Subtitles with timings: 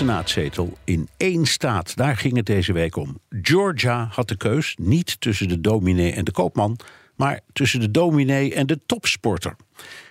[0.00, 3.20] Senaatzetel in één staat, daar ging het deze week om.
[3.42, 6.78] Georgia had de keus niet tussen de dominee en de koopman,
[7.16, 9.56] maar tussen de dominee en de topsporter.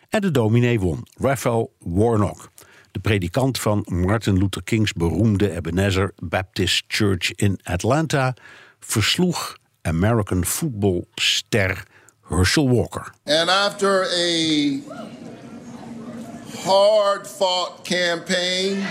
[0.09, 2.51] En de dominee won, Raphael Warnock.
[2.91, 8.33] De predikant van Martin Luther King's beroemde Ebenezer Baptist Church in Atlanta
[8.79, 11.83] versloeg American footballster
[12.29, 13.13] Herschel Walker.
[13.25, 14.81] And after a
[16.63, 18.85] hard fought campaign,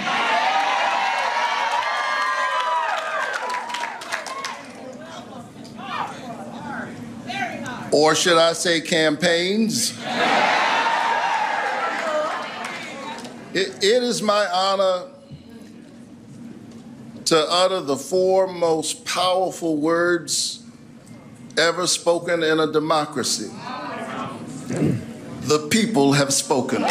[7.92, 9.92] or should I say campaigns?
[13.54, 15.06] It, it is my honor
[17.24, 20.62] to utter the four most powerful words
[21.58, 23.50] ever spoken in a democracy.
[25.42, 26.84] The people have spoken.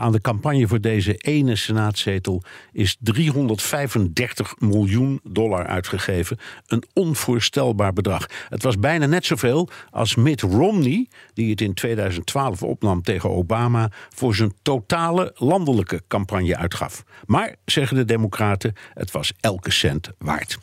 [0.00, 6.38] Aan de campagne voor deze ene senaatzetel is 335 miljoen dollar uitgegeven.
[6.66, 8.26] Een onvoorstelbaar bedrag.
[8.48, 13.90] Het was bijna net zoveel als Mitt Romney, die het in 2012 opnam tegen Obama,
[14.08, 17.04] voor zijn totale landelijke campagne uitgaf.
[17.26, 20.58] Maar, zeggen de Democraten, het was elke cent waard.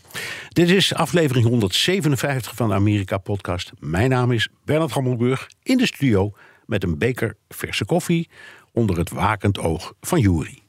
[0.50, 3.72] Dit is aflevering 157 van de Amerika-podcast.
[3.80, 6.34] Mijn naam is Bernard Hammelburg in de studio
[6.68, 8.30] met een beker verse koffie
[8.78, 10.60] onder het wakend oog van Jury.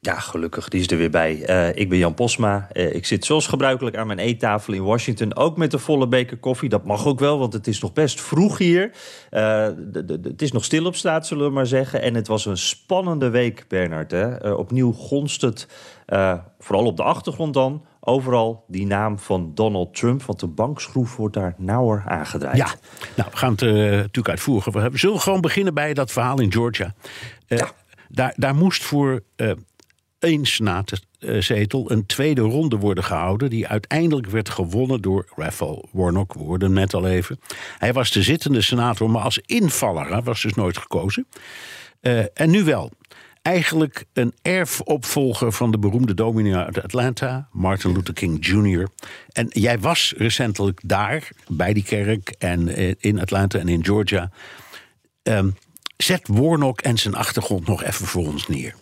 [0.00, 1.50] Ja, gelukkig, die is er weer bij.
[1.50, 2.68] Uh, ik ben Jan Posma.
[2.72, 5.36] Uh, ik zit zoals gebruikelijk aan mijn eettafel in Washington.
[5.36, 6.68] Ook met een volle beker koffie.
[6.68, 8.90] Dat mag ook wel, want het is nog best vroeg hier.
[9.30, 9.68] Uh,
[10.22, 12.02] het is nog stil op straat, zullen we maar zeggen.
[12.02, 14.10] En het was een spannende week, Bernard.
[14.10, 14.52] Hè?
[14.52, 15.68] opnieuw gonst het,
[16.58, 17.84] vooral op de achtergrond dan...
[18.00, 20.22] overal die naam van Donald Trump.
[20.22, 22.56] Want de bankschroef wordt daar nauwer aangedraaid.
[22.56, 22.74] Ja,
[23.16, 24.90] nou, we gaan het natuurlijk uitvoeren.
[24.90, 26.94] We zullen gewoon beginnen bij dat verhaal in Georgia.
[27.48, 27.70] Ja.
[28.08, 29.22] Daar, daar moest voor
[30.18, 33.50] één senaatzetel een tweede ronde worden gehouden...
[33.50, 36.34] die uiteindelijk werd gewonnen door Raphael Warnock.
[36.34, 37.40] We hoorden net al even.
[37.78, 40.08] Hij was de zittende senator, maar als invaller.
[40.08, 41.26] Hij was dus nooit gekozen.
[42.00, 42.90] Uh, en nu wel.
[43.42, 48.88] Eigenlijk een erfopvolger van de beroemde dominee uit Atlanta, Martin Luther King Jr.
[49.32, 54.30] En jij was recentelijk daar, bij die kerk, en in Atlanta en in Georgia.
[55.22, 55.56] Um,
[56.02, 58.74] zet Warnock en zijn achtergrond nog even voor ons neer.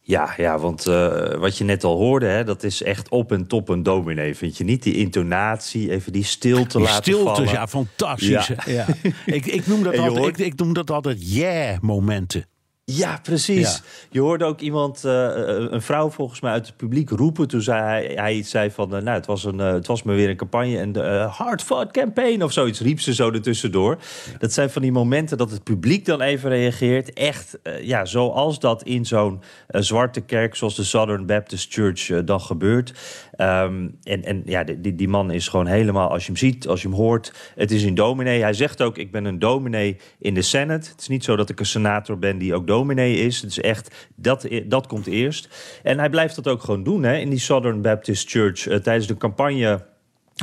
[0.00, 3.46] Ja, ja want uh, wat je net al hoorde, hè, dat is echt op en
[3.46, 4.34] top een dominee.
[4.34, 7.52] Vind je niet die intonatie, even die stilte die laten stiltes, vallen?
[7.52, 8.28] ja, fantastisch.
[8.46, 8.56] Ja.
[8.66, 8.86] ja.
[9.26, 12.46] ik, ik, noem dat altijd, hoort- ik, ik noem dat altijd yeah-momenten.
[12.92, 13.74] Ja, precies.
[13.74, 13.82] Ja.
[14.10, 15.28] Je hoorde ook iemand, eh,
[15.70, 17.48] een vrouw volgens mij uit het publiek roepen.
[17.48, 20.02] Toen zei hij, hij iets zei van, eh, nou, het was, een, eh, het was
[20.02, 20.78] me weer een campagne.
[20.78, 23.98] En uh, hard fought campaign of zoiets riep ze zo ertussendoor.
[24.38, 27.12] Dat zijn van die momenten dat het publiek dan even reageert.
[27.12, 32.10] Echt, eh, ja, zoals dat in zo'n eh, zwarte kerk, zoals de Southern Baptist Church
[32.10, 32.92] eh, dan gebeurt.
[33.32, 36.82] Ehm, en, en ja, die, die man is gewoon helemaal, als je hem ziet, als
[36.82, 38.42] je hem hoort, het is een dominee.
[38.42, 40.90] Hij zegt ook, ik ben een dominee in de Senate.
[40.90, 43.40] Het is niet zo dat ik een senator ben die ook dominee is.
[43.40, 45.48] Het is echt, dat, dat komt eerst.
[45.82, 48.66] En hij blijft dat ook gewoon doen hè, in die Southern Baptist Church.
[48.66, 49.84] Eh, tijdens de campagne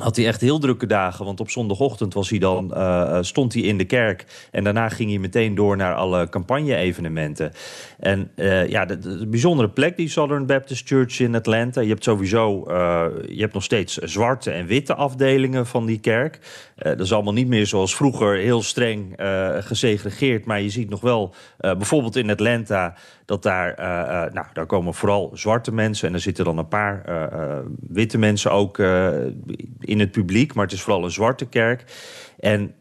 [0.01, 1.25] had hij echt heel drukke dagen.
[1.25, 4.25] Want op zondagochtend was hij dan, uh, stond hij in de kerk.
[4.51, 7.51] En daarna ging hij meteen door naar alle campagne-evenementen.
[7.99, 11.81] En uh, ja, de, de, bijzondere plek, die Southern Baptist Church in Atlanta.
[11.81, 12.63] Je hebt sowieso,
[13.27, 16.39] je hebt nog steeds zwarte en witte afdelingen van die kerk.
[16.75, 19.19] dat is allemaal niet meer zoals vroeger heel streng
[19.59, 20.45] gesegregeerd.
[20.45, 23.75] Maar je ziet nog wel, bijvoorbeeld in Atlanta, dat daar,
[24.33, 26.07] nou, daar komen vooral zwarte mensen.
[26.07, 27.03] En er zitten dan een paar
[27.87, 28.77] witte mensen ook
[29.79, 31.83] in het publiek, maar het is vooral een zwarte kerk.
[32.39, 32.75] En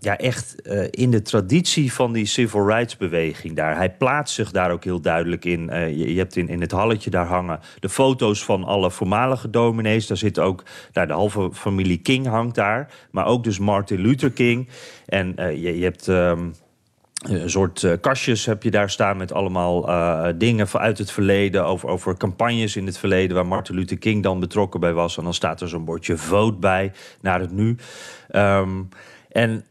[0.00, 3.76] ja, echt in de traditie van die civil rights beweging daar.
[3.76, 5.70] Hij plaatst zich daar ook heel duidelijk in.
[5.72, 10.06] Je, je, hebt in, in het halletje daar hangen de foto's van alle voormalige dominees.
[10.06, 12.92] Daar zit ook, nou, de halve familie King hangt daar.
[13.10, 14.68] Maar ook dus Martin Luther King.
[15.06, 16.06] En je, je hebt...
[16.06, 16.52] Um,
[17.28, 19.88] een soort kastjes heb je daar staan met allemaal
[20.38, 21.64] dingen uit het verleden.
[21.64, 25.16] Over, over campagnes in het verleden waar Martin Luther King dan betrokken bij was.
[25.16, 27.76] En dan staat er zo'n bordje vote bij naar het nu.
[28.30, 28.88] Um,
[29.28, 29.64] en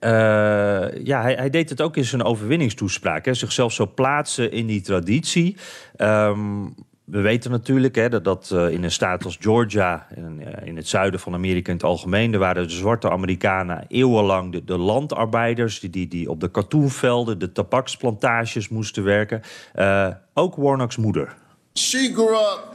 [1.03, 3.25] ja, hij, hij, deed het ook in zijn overwinningstoespraak.
[3.25, 5.57] Hè, zichzelf zo plaatsen in die traditie.
[5.97, 6.75] Um,
[7.05, 10.75] we weten natuurlijk hè, dat, dat uh, in een staat als Georgia, in, uh, in,
[10.75, 14.77] het zuiden van Amerika in het algemeen, daar waren de zwarte Amerikanen eeuwenlang de, de
[14.77, 19.41] landarbeiders die, die, op de katoenvelden, de tabaksplantages moesten werken.
[19.75, 21.35] Uh, ook Warnock's moeder.
[21.73, 22.73] She grew up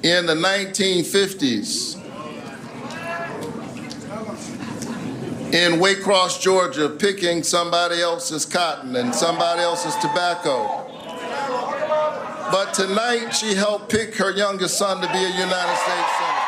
[0.00, 1.96] in the 1950s
[5.50, 10.86] in Waycross, Georgia, picking somebody else's cotton and somebody else's tobacco.
[12.50, 16.47] But tonight she helped pick her youngest son to be a United States Senator.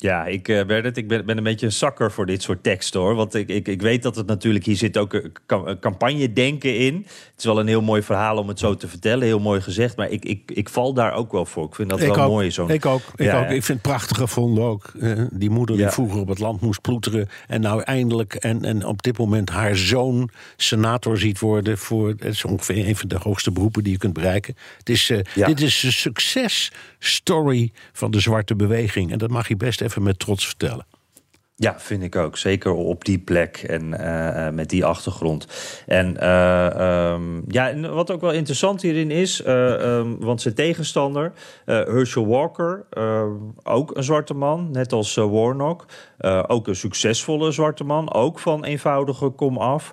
[0.00, 3.00] Ja, ik, uh, Bernard, ik ben, ben, een beetje een zakker voor dit soort teksten
[3.00, 3.14] hoor.
[3.14, 6.94] Want ik, ik, ik weet dat het natuurlijk, hier zit ook een campagne denken in.
[6.96, 9.96] Het is wel een heel mooi verhaal om het zo te vertellen, heel mooi gezegd.
[9.96, 11.64] Maar ik, ik, ik val daar ook wel voor.
[11.64, 12.50] Ik vind dat wel mooi.
[12.50, 13.02] Zo'n, ik ook.
[13.16, 13.42] Ik, ook.
[13.42, 14.92] ik vind het prachtig gevonden ook.
[14.96, 17.28] Uh, die moeder die vroeger op het land moest ploeteren.
[17.46, 21.78] En nou eindelijk, en, en op dit moment haar zoon senator ziet worden.
[21.78, 24.56] Voor, het is ongeveer een van de hoogste beroepen die je kunt bereiken.
[24.78, 25.46] Het is, uh, ja.
[25.46, 29.12] Dit is een successtory van de zwarte beweging.
[29.12, 30.86] En dat mag je best even even met trots vertellen.
[31.60, 32.36] Ja, vind ik ook.
[32.36, 35.46] Zeker op die plek en uh, met die achtergrond.
[35.86, 41.32] En uh, um, ja, wat ook wel interessant hierin is, um, want zijn tegenstander,
[41.64, 42.86] Herschel Walker,
[43.62, 45.86] ook een zwarte man, net als Warnock.
[46.46, 49.92] ook een succesvolle zwarte man, ook van eenvoudige kom af.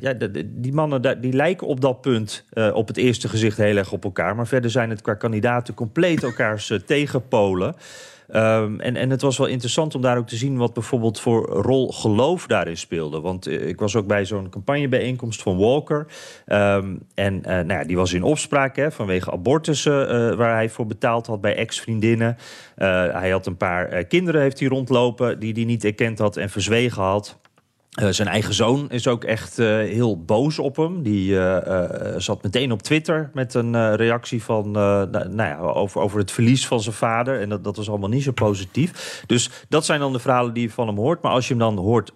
[0.00, 0.14] ja,
[0.44, 4.36] die mannen die lijken op dat punt op het eerste gezicht heel erg op elkaar.
[4.36, 7.74] Maar verder zijn het qua kandidaten compleet elkaars tegenpolen.
[8.34, 11.46] Um, en, en het was wel interessant om daar ook te zien wat bijvoorbeeld voor
[11.46, 13.20] rol geloof daarin speelde.
[13.20, 16.06] Want uh, ik was ook bij zo'n campagnebijeenkomst van Walker.
[16.46, 20.68] Um, en uh, nou ja, die was in opspraak hè, vanwege abortussen uh, waar hij
[20.68, 22.36] voor betaald had bij ex-vriendinnen.
[22.74, 27.02] hij had een paar kinderen heeft hij rondlopen die hij niet erkend had en verzwegen
[27.02, 27.38] had.
[28.02, 31.02] Uh, zijn eigen zoon is ook echt uh, heel boos op hem.
[31.02, 31.58] Die uh,
[32.16, 36.80] zat meteen op Twitter met een reactie van, nou, ja, over, over het verlies van
[36.80, 37.40] zijn vader.
[37.40, 39.22] En dat, dat was allemaal niet zo positief.
[39.26, 41.22] Dus dat zijn dan de verhalen die je van hem hoort.
[41.22, 42.12] Maar als je hem dan hoort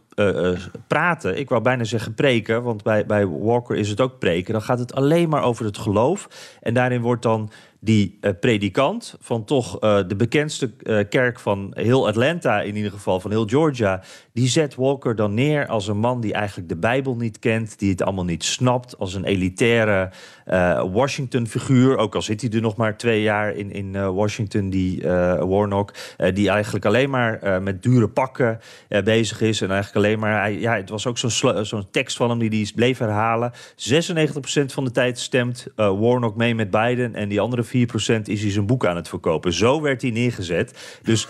[0.87, 4.53] praten, ik wou bijna zeggen preken, want bij, bij Walker is het ook preken.
[4.53, 6.29] Dan gaat het alleen maar over het geloof.
[6.61, 7.50] En daarin wordt dan
[7.81, 10.70] die predikant van toch de bekendste
[11.09, 14.03] kerk van heel Atlanta, in ieder geval van heel Georgia,
[14.35, 17.91] die zet Walker dan neer als een man die eigenlijk de Bijbel niet kent, die
[17.91, 20.11] het allemaal niet snapt, als een elitaire
[20.93, 21.97] Washington-figuur.
[21.97, 25.03] Ook al zit hij er nog maar twee jaar in, in Washington, die
[25.39, 25.95] Warnock,
[26.35, 28.61] die eigenlijk alleen maar met dure pakken
[29.05, 31.19] bezig is en eigenlijk alleen maar, ja, het was ook
[31.63, 33.53] zo'n tekst van hem die hij bleef herhalen.
[33.53, 33.57] 96%
[34.67, 37.69] van de tijd stemt Warnock mee met Biden en die andere 4%
[38.23, 39.53] is hij zijn boek aan het verkopen.
[39.53, 40.99] Zo werd hij neergezet.
[41.03, 41.29] Dus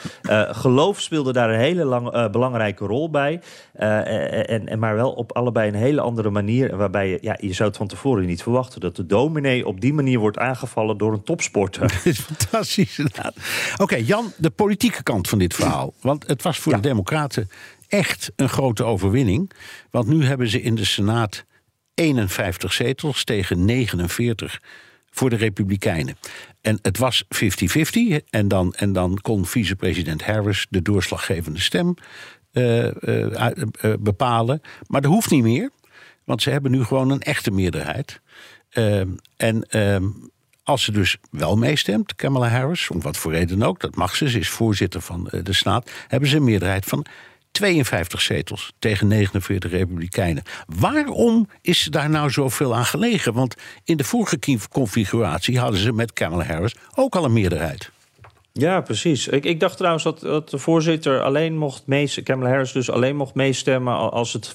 [0.49, 3.41] geloof speelde daar een hele lang, belangrijke rol bij.
[3.81, 6.77] Uh, en, en, maar wel op allebei een hele andere manier.
[6.77, 8.81] Waarbij je, ja, je zou het van tevoren niet verwachten...
[8.81, 11.81] dat de dominee op die manier wordt aangevallen door een topsporter.
[11.89, 13.01] Dat is fantastisch.
[13.77, 15.95] Oké, Jan, de politieke kant van dit verhaal.
[16.01, 16.79] Want het was voor ja.
[16.79, 17.49] de Democraten
[17.89, 19.51] echt een grote overwinning.
[19.91, 21.45] Want nu hebben ze in de Senaat
[21.95, 24.61] 51 zetels tegen 49
[25.11, 26.17] voor de Republikeinen.
[26.61, 27.29] En het was 50-50.
[28.31, 31.95] En dan, en dan kon vicepresident Harris de doorslaggevende stem
[33.99, 34.63] bepalen.
[34.87, 35.71] Maar dat hoeft niet meer.
[36.25, 38.21] Want ze hebben nu gewoon een echte meerderheid.
[38.71, 40.05] Ehm, en ehm,
[40.63, 44.31] als ze dus wel meestemt, Kamala Harris, om wat voor reden ook, dat mag ze,
[44.31, 47.07] ze is voorzitter van de Senaat, hebben ze een meerderheid van
[47.51, 50.43] 52 zetels tegen 49 republikeinen.
[50.67, 53.33] Waarom is daar nou zoveel aan gelegen?
[53.33, 54.39] Want in de vorige
[54.71, 57.91] configuratie hadden ze met Kamala Harris ook al een meerderheid.
[58.61, 59.29] Ja, precies.
[59.29, 63.17] Ik, ik dacht trouwens dat, dat, de voorzitter alleen mocht meestemmen, Kamala Harris dus alleen
[63.17, 64.53] mocht meestemmen als het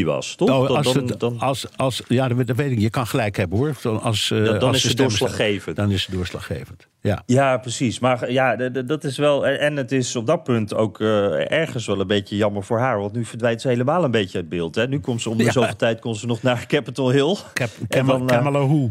[0.00, 0.50] 50-50 was, toch?
[0.50, 2.78] Oh, als dan, dan, als, als, ja, dat weet ik.
[2.78, 4.00] Je kan gelijk hebben hoor.
[4.02, 5.76] Als, uh, dan, als is het doorslaggevend.
[5.76, 6.86] Dan is het doorslaggevend.
[7.00, 7.98] Ja, ja precies.
[7.98, 9.46] Maar ja, dat is wel.
[9.46, 12.98] En het is op dat punt ook uh, ergens wel een beetje jammer voor haar.
[12.98, 14.74] Want nu verdwijnt ze helemaal een beetje uit beeld.
[14.74, 14.88] Hè?
[14.88, 15.52] Nu komt ze om de ja.
[15.52, 17.36] zoveel tijd kon ze nog naar Capitol Hill.
[17.52, 18.90] Cap, Kamala, Kamala Who.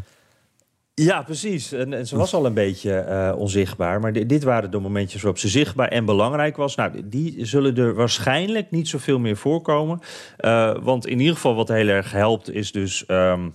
[1.01, 1.71] Ja, precies.
[1.71, 3.99] En, en, ze was al een beetje uh, onzichtbaar.
[3.99, 6.75] Maar dit, waren de momentjes waarop ze zichtbaar en belangrijk was.
[6.75, 9.99] Nou, die zullen er waarschijnlijk niet zoveel meer voorkomen.
[10.39, 13.03] Uh, want in ieder geval wat heel erg helpt is dus...
[13.07, 13.53] Um,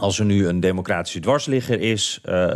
[0.00, 2.50] Als er nu een democratische dwarsligger is, uh,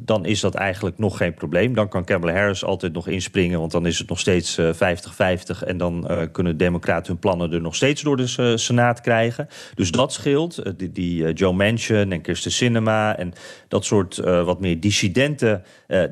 [0.00, 1.74] dan is dat eigenlijk nog geen probleem.
[1.74, 4.60] Dan kan Kamala Harris altijd nog inspringen, want dan is het nog steeds 50-50.
[4.60, 9.48] Uh, en dan uh, kunnen democraten hun plannen er nog steeds door de Senaat krijgen.
[9.74, 10.62] Dus dat scheelt.
[10.76, 13.32] die, die Joe Manchin en Kirsten Sinema en
[13.68, 15.62] dat soort wat meer dissidente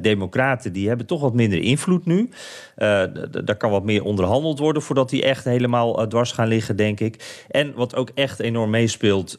[0.00, 0.72] democraten...
[0.72, 2.28] die hebben toch wat minder invloed nu.
[3.44, 7.44] daar kan wat meer onderhandeld worden voordat die echt helemaal dwars gaan liggen, denk ik.
[7.48, 9.38] En wat ook echt enorm meespeelt,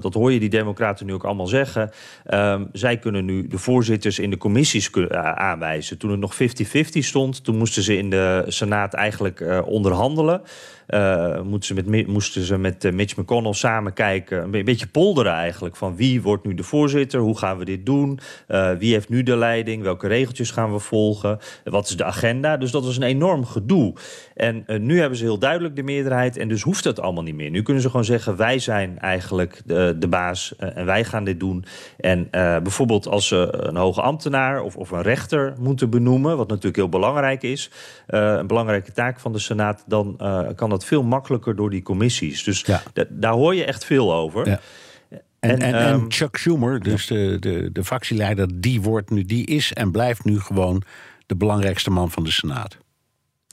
[0.00, 1.90] dat hoor je die democraten democraten nu ook allemaal zeggen.
[2.30, 5.98] Um, zij kunnen nu de voorzitters in de commissies uh, aanwijzen.
[5.98, 6.38] Toen het nog 50-50
[6.98, 10.42] stond, toen moesten ze in de Senaat eigenlijk uh, onderhandelen.
[10.88, 15.76] Uh, moesten, ze met, moesten ze met Mitch McConnell samen kijken, een, beetje polderen eigenlijk.
[15.76, 17.20] Van wie wordt nu de voorzitter?
[17.20, 18.18] Hoe gaan we dit doen?
[18.78, 19.82] Wie heeft nu de leiding?
[19.82, 21.38] Welke regeltjes gaan we volgen?
[21.64, 22.56] Wat is de agenda?
[22.56, 23.94] Dus dat was een enorm gedoe.
[24.34, 27.50] En nu hebben ze heel duidelijk de meerderheid en dus hoeft dat allemaal niet meer.
[27.50, 31.40] Nu kunnen ze gewoon zeggen, wij zijn eigenlijk de, de baas en wij gaan dit
[31.40, 31.64] doen.
[31.96, 36.76] En bijvoorbeeld als ze een hoge ambtenaar of, of een rechter moeten benoemen, wat natuurlijk
[36.76, 37.70] heel belangrijk is,
[38.06, 40.20] een belangrijke taak van de Senaat, dan
[40.56, 42.44] kan dat veel makkelijker door die commissies.
[42.44, 42.82] Dus ja.
[43.10, 44.48] daar hoor je echt veel over.
[44.48, 44.60] Ja.
[45.40, 49.46] En, en, en, um, Chuck Schumer, dus de, de, de fractieleider, die, wordt nu, die
[49.46, 50.82] is en blijft nu gewoon
[51.26, 52.78] de belangrijkste man van de Senaat.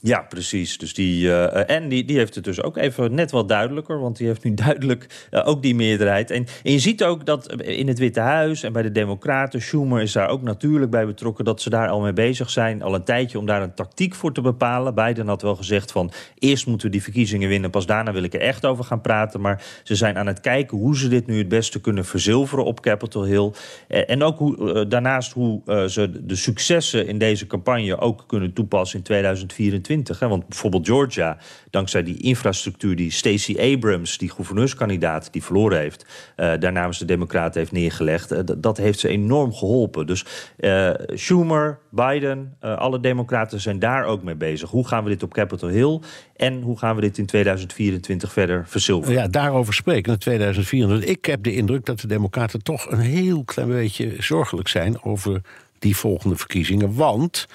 [0.04, 0.78] Ja, precies.
[0.78, 4.16] Dus die, uh, en die, die heeft het dus ook even net wat duidelijker, want
[4.16, 6.30] die heeft nu duidelijk uh, ook die meerderheid.
[6.30, 10.02] En, en, je ziet ook dat in het Witte Huis en bij de Democraten, Schumer
[10.02, 13.04] is daar ook natuurlijk bij betrokken, dat ze daar al mee bezig zijn, al een
[13.04, 14.94] tijdje om daar een tactiek voor te bepalen.
[14.94, 18.34] Biden had wel gezegd van eerst moeten we die verkiezingen winnen, pas daarna wil ik
[18.34, 19.40] er echt over gaan praten.
[19.40, 22.80] Maar ze zijn aan het kijken hoe ze dit nu het beste kunnen verzilveren op
[22.80, 23.52] Capitol Hill.
[23.88, 29.04] En ook hoe, daarnaast hoe ze de successen in deze campagne ook kunnen toepassen in
[29.04, 29.92] 2024.
[30.02, 30.28] Hè?
[30.28, 31.36] Want bijvoorbeeld Georgia,
[31.70, 37.04] dankzij die infrastructuur die Stacey Abrams, die gouverneurskandidaat die verloren heeft, uh, daar namens de
[37.04, 40.06] Democraten heeft neergelegd, uh, dat heeft ze enorm geholpen.
[40.06, 40.24] Dus
[40.58, 44.70] uh, Schumer, Biden, alle Democraten zijn daar ook mee bezig.
[44.70, 46.00] Hoe gaan we dit op Capitol Hill
[46.36, 49.14] en hoe gaan we dit in 2024 verder verzilveren?
[49.16, 51.10] Ja, daarover spreken in 2024.
[51.10, 55.40] Ik heb de indruk dat de Democraten toch een heel klein beetje zorgelijk zijn over
[55.78, 56.94] die volgende verkiezingen.
[56.94, 57.46] Want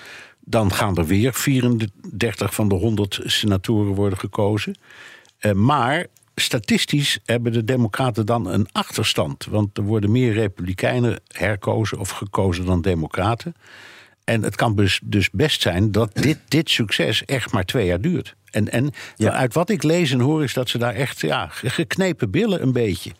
[0.49, 4.75] dan gaan er weer 34 van de 100 senatoren worden gekozen.
[5.39, 9.45] Uh, maar statistisch hebben de Democraten dan een achterstand.
[9.45, 13.55] Want er worden meer Republikeinen herkozen of gekozen dan Democraten.
[14.23, 18.01] En het kan dus, dus best zijn dat dit, dit succes echt maar twee jaar
[18.01, 18.35] duurt.
[18.51, 22.31] En, en uit wat ik lees en hoor is dat ze daar echt ja, geknepen
[22.31, 23.11] billen een beetje.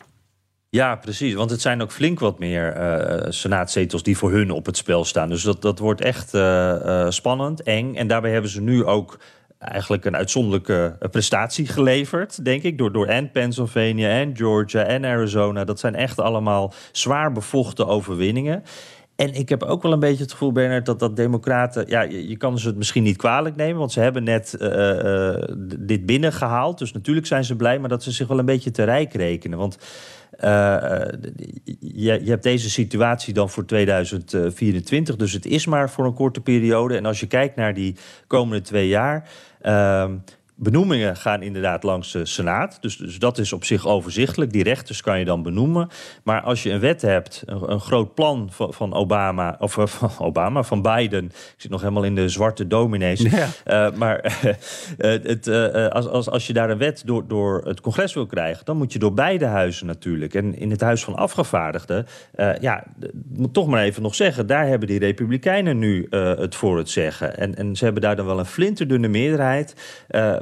[0.70, 1.34] Ja, precies.
[1.34, 5.04] Want het zijn ook flink wat meer uh, senaatzetels die voor hun op het spel
[5.04, 5.28] staan.
[5.28, 6.40] Dus dat, dat wordt echt uh,
[6.84, 7.94] uh, spannend, eng.
[7.94, 9.18] En daarbij hebben ze nu ook
[9.58, 12.78] eigenlijk een uitzonderlijke prestatie geleverd, denk ik.
[12.78, 15.64] Door, door en Pennsylvania en Georgia en Arizona.
[15.64, 18.62] Dat zijn echt allemaal zwaar bevochten overwinningen.
[19.16, 21.84] En ik heb ook wel een beetje het gevoel, Bernard, dat dat democraten...
[21.88, 23.78] Ja, je, kan ze het misschien niet kwalijk nemen...
[23.78, 25.34] want ze hebben net uh, uh,
[25.78, 26.78] dit binnengehaald.
[26.78, 29.58] Dus natuurlijk zijn ze blij, maar dat ze zich wel een beetje te rijk rekenen.
[29.58, 29.78] Want
[30.40, 35.16] je, je, hebt deze situatie dan voor 2024.
[35.16, 36.96] Dus het is maar voor een korte periode.
[36.96, 39.28] En als je kijkt naar die komende twee jaar.
[39.62, 40.10] Uh,
[40.62, 42.78] Benoemingen gaan inderdaad langs de Senaat.
[42.80, 44.52] Dus, dus dat is op zich overzichtelijk.
[44.52, 45.88] Die rechters kan je dan benoemen.
[46.24, 49.86] Maar als je een wet hebt, een, een groot plan van, van, Obama, of uh,
[49.86, 51.24] van Obama, van Biden.
[51.24, 53.20] Ik zit nog helemaal in de zwarte dominees.
[53.20, 53.48] Ja.
[53.90, 54.52] Uh, maar uh,
[55.22, 55.48] het,
[55.92, 58.92] als, als, als je daar een wet door, door het congres wil krijgen, dan moet
[58.92, 60.34] je door beide huizen natuurlijk.
[60.34, 62.06] En in het Huis van Afgevaardigden,
[62.60, 62.84] ja,
[63.28, 67.36] moet toch maar even nog zeggen, daar hebben die Republikeinen nu het voor het zeggen.
[67.36, 69.74] En, en ze hebben daar dan wel een flinterdunne meerderheid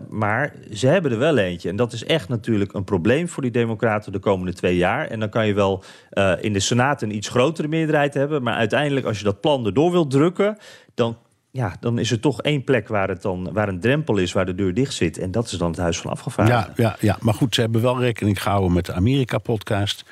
[0.08, 1.68] maar ze hebben er wel eentje.
[1.68, 5.06] En dat is echt natuurlijk een probleem voor die Democraten de komende twee jaar.
[5.06, 8.42] En dan kan je wel uh, in de Senaat een iets grotere meerderheid hebben.
[8.42, 10.58] Maar uiteindelijk, als je dat plan erdoor wilt drukken,
[10.94, 11.16] dan
[11.50, 14.46] ja, dan is er toch één plek waar, het dan, waar een drempel is, waar
[14.46, 15.18] de deur dicht zit.
[15.18, 16.74] En dat is dan het Huis van Afgevaardigden.
[16.76, 20.04] Ja, ja, ja, maar goed, ze hebben wel rekening gehouden met de Amerika-podcast.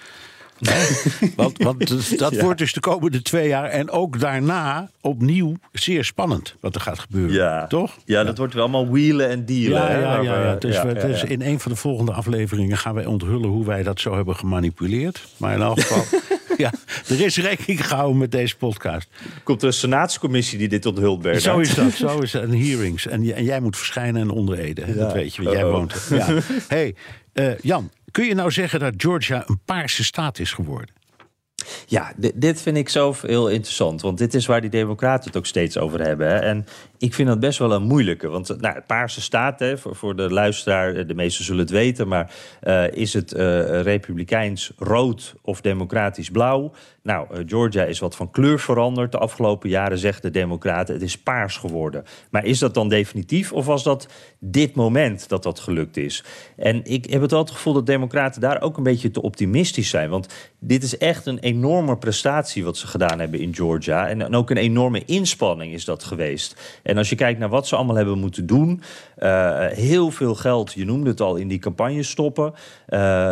[1.36, 6.54] want, want dat wordt dus de komende twee jaar en ook daarna opnieuw zeer spannend
[6.60, 7.34] wat er gaat gebeuren.
[7.34, 7.66] Ja.
[7.66, 7.96] Toch?
[8.04, 9.80] Ja, dat wordt wel allemaal wielen en dealen.
[9.80, 10.54] Ja, ja, ja, ja.
[10.54, 14.00] Dus, we, dus in een van de volgende afleveringen gaan wij onthullen hoe wij dat
[14.00, 15.26] zo hebben gemanipuleerd.
[15.36, 16.20] Maar in elk geval.
[16.56, 16.72] ja,
[17.08, 19.08] er is rekening gehouden met deze podcast.
[19.42, 21.42] Komt er een senaatscommissie die dit onthult, werd?
[21.42, 22.42] Zo is dat, zo is het.
[22.42, 23.06] En hearings.
[23.06, 24.96] En, en jij moet verschijnen en ondereden.
[24.96, 26.16] Dat weet je, want jij woont er.
[26.16, 26.26] Ja.
[26.68, 26.94] hey,
[27.34, 30.94] uh, Jan, Kun je nou zeggen dat Georgia een paarse staat is geworden?
[31.86, 34.00] Ja, dit, vind ik zo heel interessant.
[34.00, 36.28] Want dit is waar die Democraten het ook steeds over hebben.
[36.28, 36.36] Hè.
[36.36, 36.66] En
[36.98, 38.28] Ik vind dat best wel een moeilijke.
[38.28, 42.08] Want nou, het paarse staat, hè, voor, voor de luisteraar, de meesten zullen het weten...
[42.08, 42.30] maar
[42.62, 43.32] uh, is het
[43.82, 46.72] republikeins rood of democratisch blauw?
[47.06, 49.12] Nou, Georgia is wat van kleur veranderd.
[49.12, 52.04] De afgelopen jaren zeggen de democraten, het is paars geworden.
[52.30, 56.24] Maar is dat dan definitief of was dat dit moment dat dat gelukt is?
[56.56, 60.10] En ik heb het altijd gevoel dat democraten daar ook een beetje te optimistisch zijn.
[60.10, 64.08] Want dit is echt een enorme prestatie wat ze gedaan hebben in Georgia.
[64.08, 66.80] En ook een enorme inspanning is dat geweest.
[66.86, 68.82] En als je kijkt naar wat ze allemaal hebben moeten doen...
[69.18, 72.52] Uh, heel veel geld, je noemde het al, in die campagne stoppen.
[72.52, 72.58] Uh,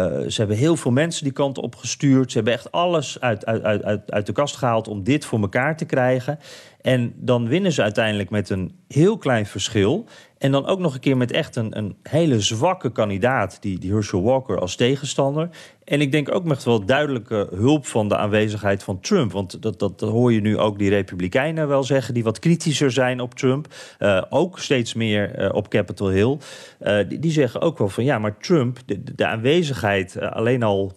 [0.06, 2.30] ze hebben heel veel mensen die kant op gestuurd.
[2.30, 5.76] Ze hebben echt alles uit, uit, uit, uit de kast gehaald om dit voor elkaar
[5.76, 6.38] te krijgen.
[6.80, 10.04] En dan winnen ze uiteindelijk met een heel klein verschil.
[10.45, 13.93] En dan ook nog een keer met echt een, een hele zwakke kandidaat, die, die
[13.93, 15.49] Herschel Walker, als tegenstander.
[15.85, 19.33] En ik denk ook met wel duidelijke hulp van de aanwezigheid van Trump.
[19.33, 23.21] Want dat, dat, hoor je nu ook die Republikeinen wel zeggen, die wat kritischer zijn
[23.21, 23.67] op Trump.
[23.99, 26.39] Uh, ook steeds meer uh, op Capitol Hill.
[26.81, 30.93] Uh, die, die, zeggen ook wel van ja, maar Trump, de, de aanwezigheid alleen al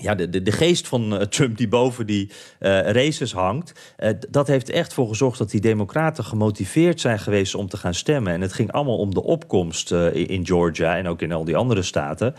[0.00, 2.30] ja, de, de, geest van uh, Trump die boven die
[2.60, 3.94] uh, races hangt...
[3.98, 7.94] Uh, dat heeft echt voor gezorgd dat die democraten gemotiveerd zijn geweest om te gaan
[7.94, 8.32] stemmen.
[8.32, 11.82] En het ging allemaal om de opkomst in Georgia en ook in al die andere
[11.82, 12.34] staten.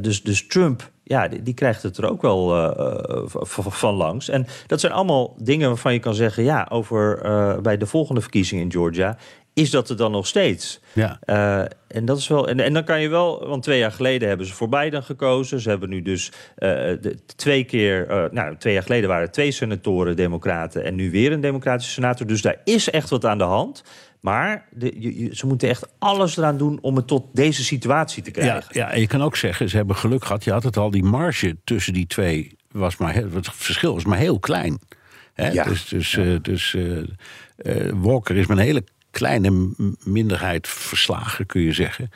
[0.00, 2.74] dus, dus Trump ja, die, krijgt het er ook wel
[3.52, 4.28] van langs.
[4.28, 6.42] En dat zijn allemaal dingen waarvan je kan zeggen...
[6.42, 7.18] ja, over
[7.62, 9.16] bij de volgende verkiezingen in Georgia
[9.54, 10.80] is dat er dan nog steeds.
[10.92, 11.18] Ja.
[11.26, 12.48] Uh, en dat is wel.
[12.48, 15.60] En, en dan kan je wel, want twee jaar geleden hebben ze voor Biden gekozen.
[15.60, 18.10] Ze hebben nu dus uh, de, twee keer.
[18.10, 21.92] Uh, nou, twee jaar geleden waren er twee senatoren democraten en nu weer een democratische
[21.92, 22.26] senator.
[22.26, 23.84] Dus daar is echt wat aan de hand.
[24.20, 28.30] Maar de, je, ze moeten echt alles eraan doen om het tot deze situatie te
[28.30, 28.70] krijgen.
[28.72, 30.44] Ja, ja, en je kan ook zeggen, ze hebben geluk gehad.
[30.44, 33.14] Je had het al, die marge tussen die twee was maar.
[33.14, 34.78] Het verschil was maar heel klein.
[35.34, 35.50] Hè?
[35.50, 35.64] Ja.
[35.64, 36.38] Dus, dus, ja.
[36.38, 36.76] dus
[37.94, 39.68] Walker is met een hele kleine
[40.04, 42.10] minderheid verslagen, kun je zeggen.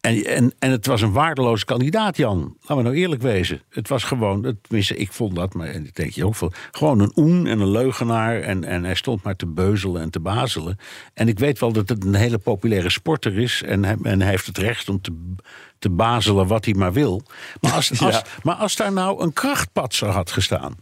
[0.00, 2.56] En, en, en het was een waardeloze kandidaat, Jan.
[2.60, 3.62] Laten we nou eerlijk wezen.
[3.70, 6.52] Het was gewoon, tenminste, ik vond dat, maar ik denk je ook veel.
[6.70, 8.40] Gewoon een oen en een leugenaar.
[8.40, 10.78] En, en hij stond maar te beuzelen en te bazelen.
[11.14, 13.62] En ik weet wel dat het een hele populaire sporter is.
[13.62, 15.34] En hij, en hij heeft het recht om te,
[15.78, 17.22] te bazelen wat hij maar wil.
[17.60, 20.76] Maar als, als, maar als daar nou een krachtpatser had gestaan.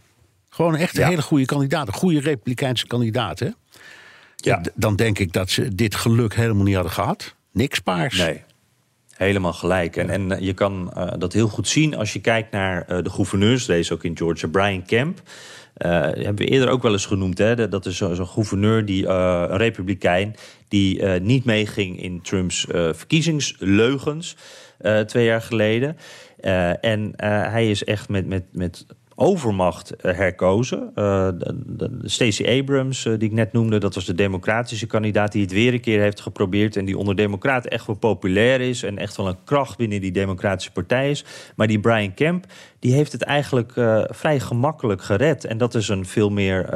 [0.49, 1.09] Gewoon echt een ja.
[1.09, 1.87] hele goede kandidaat.
[1.87, 3.49] Een goede Republikeinse kandidaat, hè?
[4.43, 4.61] Ja.
[4.75, 7.35] Dan denk ik dat ze dit geluk helemaal niet hadden gehad.
[7.51, 8.17] Niks paars.
[8.17, 8.43] Nee.
[9.15, 9.95] Helemaal gelijk.
[9.95, 13.09] En, en je kan uh, dat heel goed zien als je kijkt naar uh, de
[13.09, 14.47] gouverneursrace ook in Georgia.
[14.47, 15.21] Brian Kemp.
[15.77, 17.37] Uh, hebben we eerder ook wel eens genoemd.
[17.37, 17.69] Hè?
[17.69, 20.35] Dat is zo'n zo gouverneur, die, een republikein...
[20.67, 24.35] die niet meeging in Trumps verkiezingsleugens
[25.05, 25.97] twee jaar geleden.
[26.81, 28.85] en hij is echt met, met, met
[29.19, 30.91] overmacht herkozen.
[30.95, 31.27] Uh,
[32.03, 35.31] Stacey Abrams, uh, die ik net noemde, dat was de democratische kandidaat...
[35.31, 36.75] die het weer een keer heeft geprobeerd...
[36.75, 38.83] en die onder democraten echt wel populair is...
[38.83, 41.25] en echt wel een kracht binnen die democratische partij is.
[41.55, 42.45] Maar die Brian Kemp,
[42.79, 43.71] die heeft het eigenlijk
[44.09, 45.45] vrij gemakkelijk gered.
[45.45, 46.69] En dat is een veel meer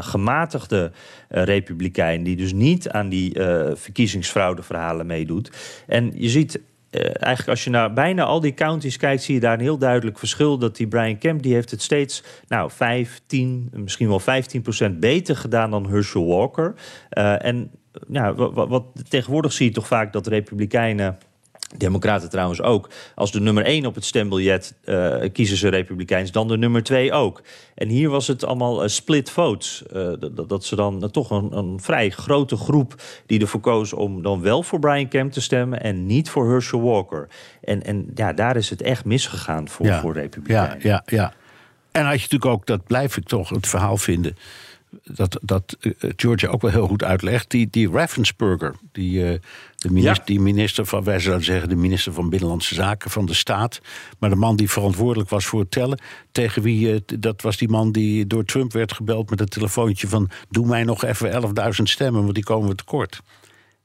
[0.00, 0.92] gematigde
[1.28, 2.22] republikein...
[2.22, 3.32] die dus niet aan die
[3.74, 5.50] verkiezingsfraudeverhalen meedoet.
[5.86, 6.60] En je ziet
[7.00, 10.18] eigenlijk als je naar bijna al die counties kijkt, zie je daar een heel duidelijk
[10.18, 10.58] verschil.
[10.58, 15.36] Dat die Brian Kemp, die heeft het steeds nou, 15, misschien wel 15 procent beter
[15.36, 16.74] gedaan dan Herschel Walker.
[17.18, 17.70] Uh, en
[18.06, 21.18] nou, wat, tegenwoordig zie je toch vaak dat Republikeinen.
[21.76, 22.90] Democraten trouwens ook.
[23.14, 27.12] Als de nummer 1 op het stembiljet uh, kiezen ze Republikeins, dan de nummer 2
[27.12, 27.42] ook.
[27.74, 29.82] En hier was het allemaal uh, split votes.
[29.92, 32.94] Uh, dat, dat, ze dan toch een, een, vrij grote groep
[33.26, 36.82] die ervoor koos om dan wel voor Brian Kemp te stemmen en niet voor Herschel
[36.82, 37.28] Walker.
[37.60, 40.00] En, en ja, daar is het echt misgegaan voor, ja.
[40.00, 40.78] voor Republikeinen.
[40.80, 41.32] Ja, ja, ja.
[41.92, 44.36] En had je natuurlijk ook, dat blijf ik toch het verhaal vinden
[45.02, 45.76] dat, dat
[46.16, 47.50] Georgia ook wel heel goed uitlegt.
[47.50, 49.40] Die, die Raffensperger, die,
[49.84, 50.24] de minister, ja.
[50.24, 53.80] die minister van, wij zouden zeggen, de minister van Binnenlandse Zaken van de staat.
[54.18, 55.98] Maar de man die verantwoordelijk was voor het tellen.
[56.32, 60.08] Tegen wie, uh, dat was die man die door Trump werd gebeld met een telefoontje
[60.08, 63.20] van: Doe mij nog even 11.000 stemmen, want die komen we tekort.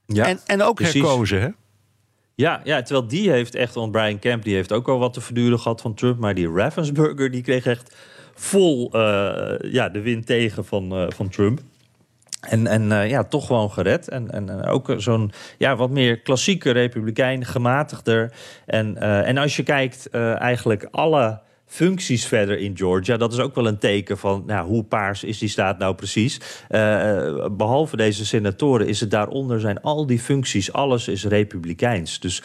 [0.05, 1.01] Ja, en, en ook precies.
[1.01, 1.49] herkozen, hè?
[2.35, 5.21] Ja, ja, terwijl die heeft echt, want Brian Kemp die heeft ook al wat te
[5.21, 6.19] verduren gehad van Trump.
[6.19, 7.95] Maar die Raffensperger die kreeg echt
[8.33, 11.59] vol uh, ja, de wind tegen van, uh, van Trump.
[12.39, 14.07] En, en uh, ja, toch gewoon gered.
[14.07, 18.31] En, en ook zo'n ja, wat meer klassieke republikein, gematigder.
[18.65, 23.17] En, en als je kijkt, eigenlijk alle functies verder in Georgia.
[23.17, 26.39] Dat is ook wel een teken van nou, hoe paars is die staat nou precies.
[27.51, 32.19] Behalve deze senatoren is het daaronder zijn al die functies, alles is republikeins.
[32.19, 32.43] Dus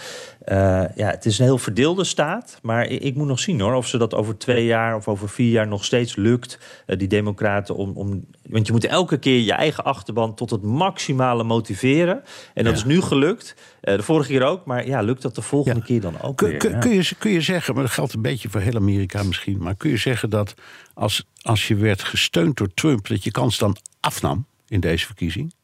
[0.94, 2.58] ja, het is een heel verdeelde staat.
[2.62, 5.50] Maar ik, moet nog zien hoor, of ze dat over twee jaar of over vier
[5.50, 9.84] jaar nog steeds lukt, die democraten, om, om Want je moet elke keer je eigen
[9.84, 12.22] achterban tot het maximale motiveren.
[12.54, 13.54] En dat is nu gelukt.
[13.82, 14.64] Uh, de vorige keer ook.
[14.64, 16.58] Maar ja, lukt dat de volgende keer dan ook kun, weer?
[16.58, 19.58] Kun, kun, je, kun je zeggen, maar dat geldt een beetje voor heel Amerika misschien.
[19.58, 20.54] Maar kun je zeggen dat
[20.94, 23.08] als, als je werd gesteund door Trump...
[23.08, 25.54] dat je kans dan afnam in deze verkiezing?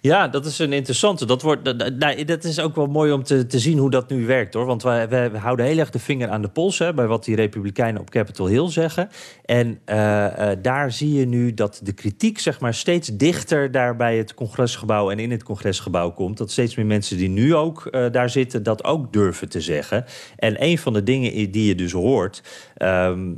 [0.00, 1.26] Ja, dat is een interessante.
[1.26, 4.26] Dat, wordt, nou, dat is ook wel mooi om te, te zien hoe dat nu
[4.26, 4.66] werkt hoor.
[4.66, 7.36] Want wij, wij houden heel erg de vinger aan de pols hè, bij wat die
[7.36, 9.08] Republikeinen op Capitol Hill zeggen.
[9.44, 13.96] En uh, uh, daar zie je nu dat de kritiek zeg maar, steeds dichter daar
[13.96, 16.38] bij het congresgebouw en in het congresgebouw komt.
[16.38, 20.04] Dat steeds meer mensen die nu ook uh, daar zitten, dat ook durven te zeggen.
[20.36, 22.42] En een van de dingen die je dus hoort,
[22.82, 23.36] um,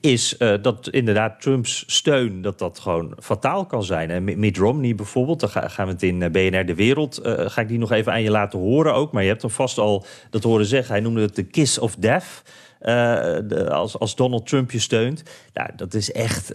[0.00, 4.10] is dat inderdaad Trumps steun dat dat gewoon fataal kan zijn.
[4.10, 7.78] En Mitt Romney bijvoorbeeld, dan gaan we het in BNR De Wereld, ga ik die
[7.78, 9.12] nog even aan je laten horen ook.
[9.12, 10.92] Maar je hebt hem vast al dat horen zeggen.
[10.92, 12.42] Hij noemde het de kiss of death.
[12.78, 15.22] De, als, als Donald Trump je steunt.
[15.52, 16.52] Nou, dat is echt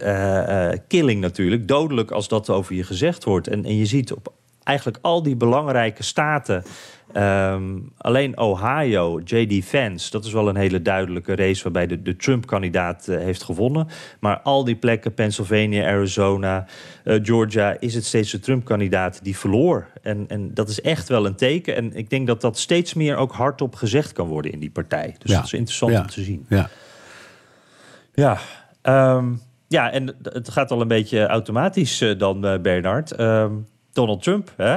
[0.86, 1.68] killing natuurlijk.
[1.68, 3.48] Dodelijk als dat over je gezegd wordt.
[3.48, 4.32] En, en je ziet op
[4.68, 6.64] eigenlijk al die belangrijke staten.
[7.16, 9.64] Um, alleen Ohio, J.D.
[9.64, 13.88] Vance, dat is wel een hele duidelijke race waarbij de, de Trump-kandidaat uh, heeft gewonnen.
[14.20, 16.66] Maar al die plekken, Pennsylvania, Arizona,
[17.04, 19.86] uh, Georgia, is het steeds de Trump-kandidaat die verloor.
[20.02, 21.76] En, en dat is echt wel een teken.
[21.76, 25.14] En ik denk dat dat steeds meer ook hardop gezegd kan worden in die partij.
[25.18, 25.36] Dus ja.
[25.36, 26.00] dat is interessant ja.
[26.00, 26.46] om te zien.
[26.48, 26.68] Ja.
[28.14, 28.38] Ja,
[29.16, 33.20] um, ja, en het gaat al een beetje automatisch uh, dan, Bernard.
[33.20, 33.66] Um,
[33.98, 34.70] Donald Trump, hè?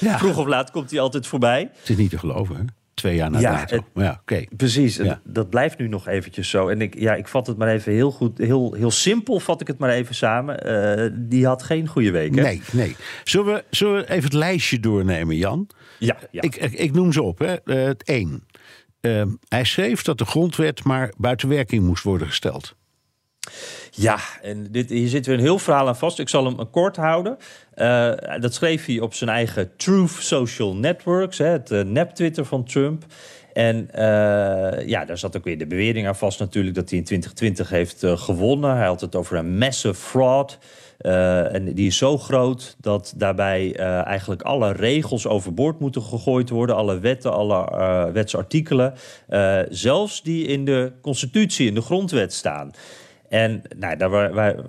[0.00, 0.18] Ja.
[0.18, 1.70] Vroeg of laat komt hij altijd voorbij.
[1.78, 2.62] Het is niet te geloven, hè?
[2.94, 3.76] Twee jaar na ja, dato.
[3.76, 4.48] Het, ja, okay.
[4.56, 5.20] Precies, ja.
[5.24, 6.68] dat blijft nu nog eventjes zo.
[6.68, 9.66] En ik, ja, ik vat het maar even heel goed, heel, heel simpel vat ik
[9.66, 10.66] het maar even samen.
[10.66, 12.42] Uh, die had geen goede week, hè?
[12.42, 12.96] Nee, nee.
[13.24, 15.68] Zullen we, zullen we even het lijstje doornemen, Jan?
[15.98, 16.16] Ja.
[16.30, 16.42] ja.
[16.42, 17.56] Ik, ik, ik noem ze op, hè.
[17.64, 18.46] Uh, het één.
[19.00, 22.76] Uh, hij schreef dat de grondwet maar buiten werking moest worden gesteld.
[23.96, 26.18] Ja, en dit, hier zit weer een heel verhaal aan vast.
[26.18, 27.36] Ik zal hem kort houden.
[27.76, 32.64] Uh, dat schreef hij op zijn eigen Truth Social Networks, hè, het uh, nep-Twitter van
[32.64, 33.04] Trump.
[33.52, 37.04] En uh, ja, daar zat ook weer de bewering aan vast natuurlijk dat hij in
[37.04, 38.76] 2020 heeft gewonnen.
[38.76, 40.58] Hij had het over een massive fraud.
[40.98, 46.76] En die is zo groot dat daarbij eigenlijk alle regels overboord moeten gegooid worden.
[46.76, 48.94] Alle wetten, alle wetsartikelen.
[49.68, 52.72] zelfs die in de constitutie, in de grondwet staan.
[53.28, 54.10] En nou, daar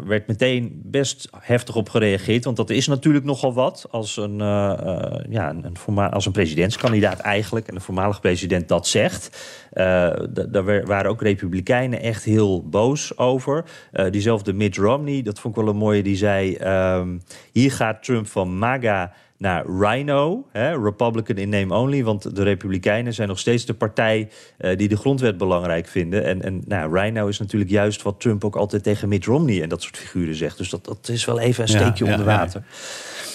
[0.08, 2.44] werd meteen best heftig op gereageerd.
[2.44, 7.20] Want dat is natuurlijk nogal wat als een, uh, uh, ja, een, als een presidentskandidaat
[7.20, 7.68] eigenlijk.
[7.68, 9.48] En een voormalig president dat zegt.
[9.74, 10.14] Uh,
[10.50, 13.66] daar waren ook republikeinen echt heel boos over.
[14.10, 16.58] diezelfde Mitt Romney, dat vond ik wel een mooie, die zei...
[16.98, 22.04] Um, hier gaat Trump van MAGA naar Rhino, hè, Republican in name only.
[22.04, 26.24] Want de Republikeinen zijn nog steeds de partij uh, die de grondwet belangrijk vinden.
[26.24, 29.70] En, en nou, Rhino is natuurlijk juist wat Trump ook altijd tegen Mitt Romney en
[29.70, 30.58] dat soort figuren zegt.
[30.58, 32.64] Dus dat, dat is wel even een steekje ja, ja, onder water.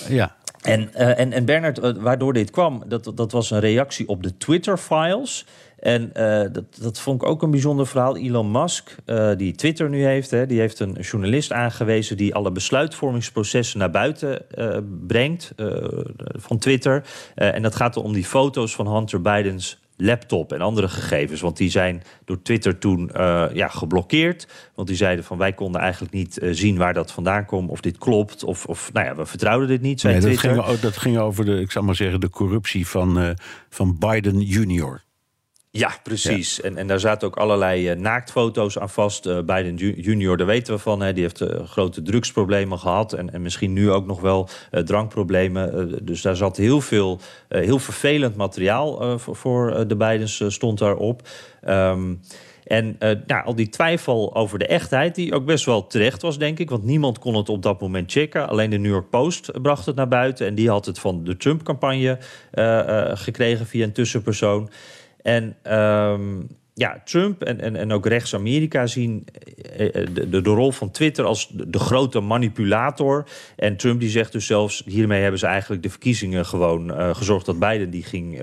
[0.09, 0.15] Ja.
[0.15, 0.37] ja.
[0.62, 4.23] En, uh, en, en Bernard, uh, waardoor dit kwam, dat, dat was een reactie op
[4.23, 5.47] de Twitter-files.
[5.83, 8.16] En uh, dat, dat vond ik ook een bijzonder verhaal.
[8.16, 12.53] Elon Musk, uh, die Twitter nu heeft, hè, die heeft een journalist aangewezen die alle
[12.53, 15.55] besluitvormingsprocessen naar buiten uh, brengt
[16.38, 17.05] van Twitter.
[17.35, 21.40] en dat gaat om die foto's van Hunter Bidens laptop en andere gegevens.
[21.40, 24.49] Want die zijn door Twitter toen uh, ja, geblokkeerd.
[24.75, 27.71] Want die zeiden van wij konden eigenlijk niet uh, zien waar dat vandaan komt.
[27.71, 28.45] Of dit klopt.
[28.45, 30.01] Of, of nou ja, we vertrouwden dit niet.
[30.01, 30.64] Zei nee, dat, Twitter.
[30.64, 33.31] ging, dat ging over de, ik zal maar zeggen, de corruptie van, uh,
[33.68, 35.03] van Biden junior.
[35.75, 36.57] Ja, precies.
[36.57, 36.63] Ja.
[36.63, 39.27] En, en daar zaten ook allerlei uh, naaktfoto's aan vast.
[39.27, 41.01] Uh, Biden junior, daar weten we van.
[41.01, 41.13] Hè.
[41.13, 43.13] Die heeft uh, grote drugsproblemen gehad.
[43.13, 45.99] En, en misschien nu ook nog wel drankproblemen.
[46.05, 51.29] dus daar zat heel veel, heel vervelend materiaal voor, voor de Bidens stond daarop.
[51.69, 52.21] Um,
[52.65, 56.39] en uh, nou, al die twijfel over de echtheid, die ook best wel terecht was,
[56.39, 56.71] denk ik.
[56.71, 58.49] Want niemand kon het op dat moment checken.
[58.49, 60.47] Alleen de New York Post bracht het naar buiten.
[60.47, 62.19] En die had het van de Trump-campagne
[62.55, 64.71] uh, uh, gekregen via een tussenpersoon.
[65.23, 69.27] En um, ja, Trump en, en, en ook rechts-Amerika zien
[69.77, 73.27] de, de, de, rol van Twitter als de, grote manipulator.
[73.57, 77.47] En Trump die zegt dus zelfs, hiermee hebben ze eigenlijk de verkiezingen gewoon uh, gezorgd
[77.47, 78.39] dat Biden die ging,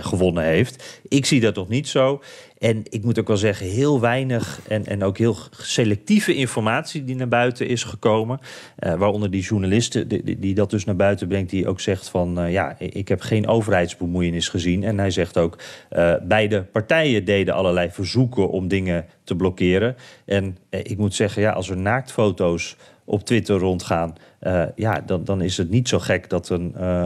[0.00, 1.00] gewonnen heeft.
[1.08, 2.22] Ik zie dat nog niet zo.
[2.62, 7.14] En ik moet ook wel zeggen, heel weinig en, en ook heel selectieve informatie die
[7.14, 8.38] naar buiten is gekomen.
[8.78, 10.08] Uh, waaronder die journalisten
[10.40, 13.46] die, dat dus naar buiten brengt, die ook zegt van uh, ja, ik heb geen
[13.46, 14.84] overheidsbemoeienis gezien.
[14.84, 15.58] En hij zegt ook,
[15.90, 19.96] uh, beide partijen deden allerlei verzoeken om dingen te blokkeren.
[20.24, 25.40] En ik moet zeggen, ja, als er naaktfoto's op Twitter rondgaan, uh, ja, dan, dan
[25.40, 27.04] is het niet zo gek dat een, uh,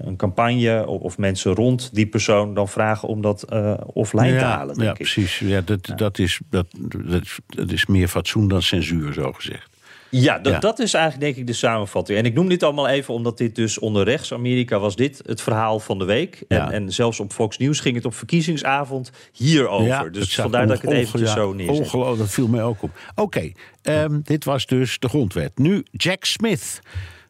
[0.00, 4.38] een campagne of, of, mensen rond die persoon dan vragen om dat uh, offline ja,
[4.38, 4.74] te halen.
[4.74, 4.96] Denk ja, ik.
[4.96, 5.38] precies.
[5.38, 5.94] Ja, dat, Ja.
[5.94, 6.66] Dat, is, dat,
[7.06, 9.77] dat, dat is meer fatsoen dan censuur, zo gezegd.
[10.10, 10.58] Ja, dat, Ja.
[10.58, 12.18] dat is eigenlijk denk ik de samenvatting.
[12.18, 15.80] En ik noem dit allemaal even omdat dit dus onder rechts-Amerika was dit het verhaal
[15.80, 16.44] van de week.
[16.48, 16.70] En, Ja.
[16.70, 20.04] en zelfs op Fox News ging het op verkiezingsavond hierover.
[20.04, 21.78] het dus vandaar dat ik het eventjes ja, zo neerzet.
[21.78, 22.90] Ongelooflijk, dat viel mij ook op.
[23.14, 25.58] Oké, ehm, dit was dus de grondwet.
[25.58, 26.80] Nu Jack Smith.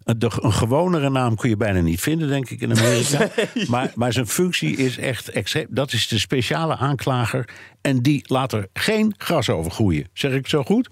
[0.04, 3.28] Een, de- een gewonere naam kun je bijna niet vinden, denk ik, in Amerika.
[3.68, 5.66] Maar, maar zijn functie is echt extreem.
[5.70, 7.48] Dat is de speciale aanklager.
[7.80, 10.06] En die laat er geen gras over groeien.
[10.12, 10.88] Zeg ik zo goed?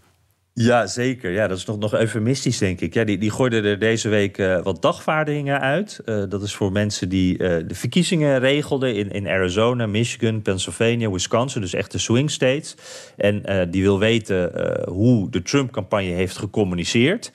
[0.59, 1.31] Ja, zeker.
[1.33, 2.95] Ja, dat is nog, nog eufemistisch, denk ik.
[2.95, 6.01] Ja, die, die gooiden er deze week eh, wat dagvaardingen uit.
[6.05, 11.11] Eh, dat is voor mensen die eh, de verkiezingen regelden in, in Arizona, Michigan, Pennsylvania,
[11.11, 11.61] Wisconsin.
[11.61, 12.75] Dus echt de swing states.
[13.17, 14.51] En die wil weten
[14.89, 17.33] hoe de Trump-campagne heeft gecommuniceerd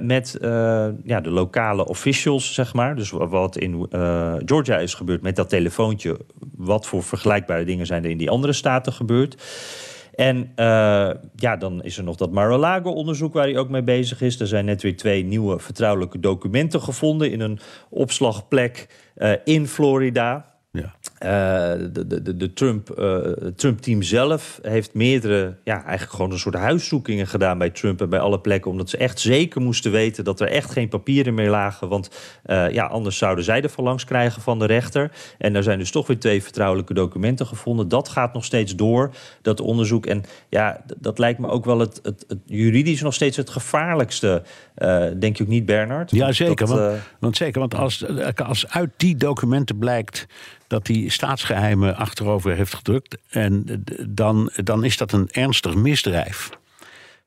[0.00, 0.38] met
[1.04, 2.96] ja, de lokale officials, zeg maar.
[2.96, 3.86] Dus wa- wat in
[4.44, 6.18] Georgia is gebeurd met dat telefoontje.
[6.56, 9.36] Wat voor vergelijkbare dingen zijn er in die andere staten gebeurd?
[10.16, 14.40] En eh, ja, dan is er nog dat Mar-a-Lago-onderzoek waar hij ook mee bezig is.
[14.40, 20.54] Er zijn net weer twee nieuwe vertrouwelijke documenten gevonden in een opslagplek eh, in Florida.
[20.72, 20.94] Ja.
[21.18, 23.18] Eh, de, de, de, Trump, eh,
[23.56, 28.18] Trump-team zelf heeft meerdere, ja, eigenlijk gewoon een soort huiszoekingen gedaan bij Trump en bij
[28.18, 28.70] alle plekken.
[28.70, 31.88] Omdat ze echt zeker moesten weten dat er echt geen papieren meer lagen.
[31.88, 32.10] Want
[32.42, 35.10] eh, ja, anders zouden zij de verlangs krijgen van de rechter.
[35.38, 37.88] En er zijn dus toch weer twee vertrouwelijke documenten gevonden.
[37.88, 40.06] Dat gaat nog steeds door, dat onderzoek.
[40.06, 44.42] En ja, dat lijkt me ook wel het, het, het juridisch nog steeds het gevaarlijkste.
[45.18, 46.10] denk je ook niet, Bernard?
[46.10, 46.66] Ja, Want zeker.
[46.66, 48.04] dat, want, want zeker, want als,
[48.36, 50.26] als uit die documenten blijkt
[50.66, 56.50] dat hij staatsgeheimen achterover heeft gedrukt, en dan, dan is dat een ernstig misdrijf.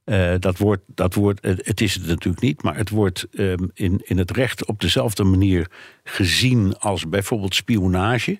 [0.04, 3.67] Eh, dat wordt, dat wordt, het het is het natuurlijk niet, maar het wordt ehm,
[3.73, 5.67] in, in het recht op dezelfde manier
[6.04, 8.39] gezien als bijvoorbeeld spionage.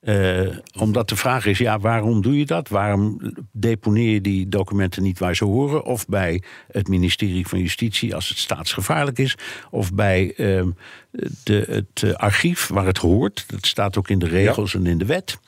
[0.00, 2.68] Eh, omdat de vraag is, ja, waarom doe je dat?
[2.68, 3.20] Waarom
[3.52, 5.84] deponeer je die documenten niet waar ze horen?
[5.84, 9.36] Of bij het ministerie van Justitie als het staatsgevaarlijk is?
[9.70, 10.70] Of bij ehm,
[11.44, 13.44] de, het eh, archief waar het hoort?
[13.46, 15.38] Dat staat ook in de regels en in de wet.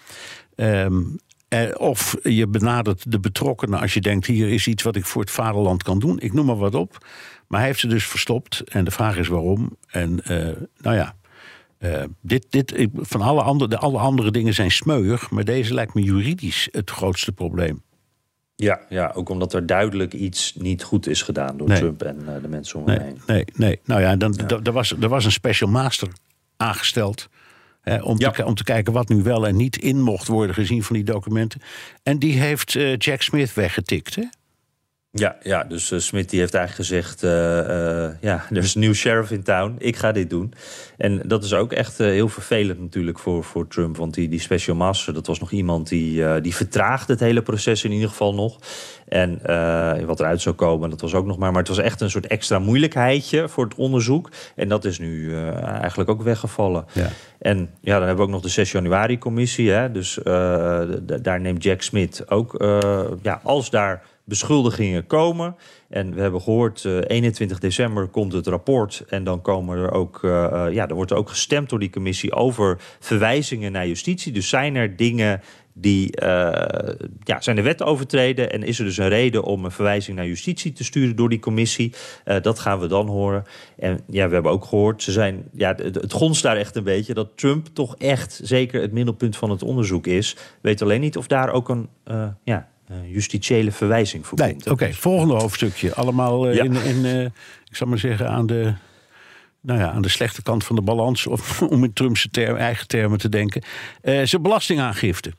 [0.57, 1.01] Ehm,
[1.49, 5.23] eh, of je benadert de betrokkenen als je denkt: hier is iets wat ik voor
[5.23, 6.21] het vaderland kan doen.
[6.21, 7.07] Ik noem maar wat op.
[7.47, 8.61] Maar hij heeft ze dus verstopt.
[8.61, 9.77] En de vraag is waarom.
[9.87, 10.21] En
[10.77, 11.15] nou ja.
[11.83, 15.95] Eh, dit, dit, van alle andere, de, alle andere dingen zijn smeuig, maar deze lijkt
[15.95, 17.83] me juridisch het grootste probleem.
[18.57, 21.79] Ja, ja, ook omdat er duidelijk iets niet goed is gedaan door Nee.
[21.79, 23.21] Trump en eh, de mensen om hem Nee, heen.
[23.27, 23.81] nee, nee.
[23.85, 26.09] Nou ja, dan, da- Er, was, er was een special master
[26.57, 27.29] aangesteld.
[27.81, 28.31] Hè, om, Ja.
[28.31, 31.05] te, om te kijken wat nu wel en niet in mocht worden gezien van die
[31.05, 31.61] documenten.
[32.03, 34.15] En die heeft eh, Jack Smith weggetikt.
[34.15, 34.23] Hè?
[35.15, 37.23] Ja, ja dus eh, Smit die heeft eigenlijk gezegd...
[37.23, 37.59] eh,
[38.05, 40.53] eh, ja, er is een nieuw sheriff in town, ik ga dit doen.
[40.97, 43.97] En dat is ook echt heel vervelend natuurlijk voor, voor Trump.
[43.97, 47.85] Want die, die special master, dat was nog iemand die, die vertraagde het hele proces
[47.85, 48.59] in ieder geval nog.
[49.09, 49.41] En
[50.07, 51.51] wat eruit zou komen, dat was ook nog maar...
[51.51, 54.31] maar het was echt een soort extra moeilijkheidje voor het onderzoek.
[54.57, 56.85] En dat is nu eigenlijk ook weggevallen.
[56.93, 57.09] Ja.
[57.39, 59.71] En ja, dan hebben we ook nog de 6 januari commissie.
[59.71, 59.93] Hè?
[59.93, 60.19] Dus
[61.23, 62.65] daar neemt Jack Smith ook,
[63.23, 65.57] ja, als daar beschuldigingen komen.
[65.89, 69.05] En we hebben gehoord, eh 21 december komt het rapport.
[69.09, 71.91] En dan komen er ook, eh, eh, ja, er wordt er ook gestemd door die
[71.91, 74.33] commissie over verwijzingen naar justitie.
[74.33, 75.41] Dus zijn er dingen
[75.75, 79.71] die eh, ja, zijn de wet overtreden en is er dus een reden om een
[79.71, 81.95] verwijzing naar justitie te sturen door die commissie.
[82.25, 83.45] Eh, dat gaan we dan horen.
[83.79, 86.85] En ja, we hebben ook gehoord, ze zijn, ja, het, het gonst daar echt een
[86.85, 90.37] beetje dat Trump toch echt zeker het middelpunt van het onderzoek is.
[90.61, 92.69] Weet alleen niet of daar ook een eh, ja,
[93.07, 94.93] justitiële verwijzing voor Nee, oké.
[94.93, 95.95] volgende hoofdstukje.
[95.95, 96.65] Allemaal eh, Ja.
[96.65, 97.25] in, in eh,
[97.65, 98.73] ik zal maar zeggen, aan de,
[99.61, 101.27] nou ja, aan de slechte kant van de balans.
[101.27, 103.63] Of, om in Trump's term, eigen termen te denken.
[104.01, 105.33] Eh zijn belastingaangifte.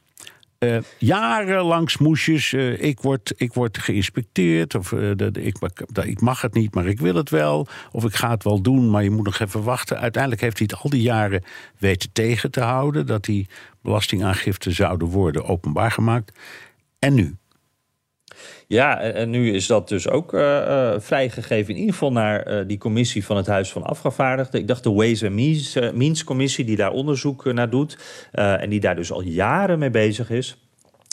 [0.58, 2.54] Eh, jarenlang smoesjes.
[2.54, 4.76] eh, ik, word, ik word geïnspecteerd.
[4.76, 5.58] Of eh, ik,
[6.04, 7.68] ik mag het niet, maar ik wil het wel.
[7.92, 10.00] Of ik ga het wel doen, maar je moet nog even wachten.
[10.00, 11.44] Uiteindelijk heeft hij het al die jaren
[11.78, 13.06] weten tegen te houden.
[13.06, 13.48] Dat die
[13.82, 16.40] belastingaangiften zouden worden openbaar gemaakt.
[17.00, 17.36] En nu?
[18.68, 21.74] Ja, en, nu is dat dus ook eh, eh, vrijgegeven.
[21.74, 24.60] In ieder geval naar eh, die commissie van het Huis van Afgevaardigden.
[24.60, 27.98] Ik dacht de Ways and Means, eh, Means commissie die daar onderzoek naar doet.
[28.32, 30.63] en die daar dus al jaren mee bezig is.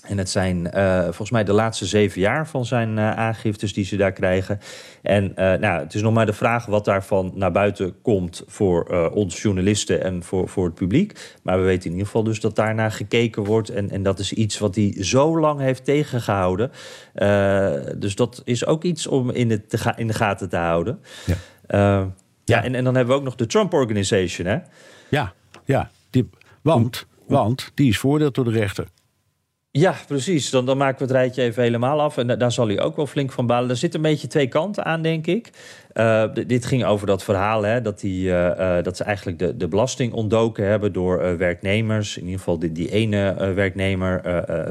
[0.00, 3.84] En het zijn eh, volgens mij de laatste zeven jaar van zijn eh, aangiftes die
[3.84, 4.58] ze daar krijgen.
[5.02, 9.10] En eh, nou, het is nog maar de vraag wat daarvan naar buiten komt voor
[9.14, 11.38] ons journalisten en voor, voor het publiek.
[11.42, 13.68] Maar we weten in ieder geval dus dat daarnaar gekeken wordt.
[13.68, 16.70] En, en dat is iets wat hij zo lang heeft tegengehouden.
[17.14, 21.00] Eh, dus dat is ook iets om in, het te in de gaten te houden.
[21.26, 21.34] Ja.
[21.66, 22.06] Eh,
[22.44, 24.58] ja, en, en dan hebben we ook nog de Trump Organization, hè?
[25.08, 25.32] Ja,
[25.64, 25.90] ja.
[26.10, 26.30] Die,
[26.62, 28.86] want, want die is veroordeeld door de rechter.
[29.72, 30.50] Ja, precies.
[30.50, 32.16] Dan, dan maken we het rijtje even helemaal af.
[32.16, 33.70] En daar zal hij ook wel flink van balen.
[33.70, 35.50] Er zitten een beetje twee kanten aan, denk ik.
[35.94, 39.56] Uh, dit ging over dat verhaal hè, dat, die, uh, uh, dat ze eigenlijk de,
[39.56, 44.22] de belasting ontdoken hebben door werknemers, in ieder geval die, die ene werknemer,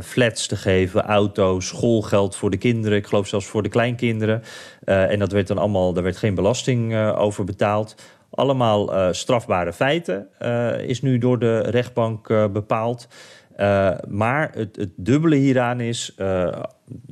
[0.04, 4.44] flats te geven, auto's, schoolgeld voor de kinderen, ik geloof zelfs voor de kleinkinderen.
[4.84, 7.96] en dat werd dan allemaal, daar werd geen belasting over betaald.
[8.30, 10.28] Allemaal strafbare feiten
[10.88, 13.08] is nu door de rechtbank bepaald.
[13.60, 16.62] Uh, maar het, het, dubbele hieraan is uh,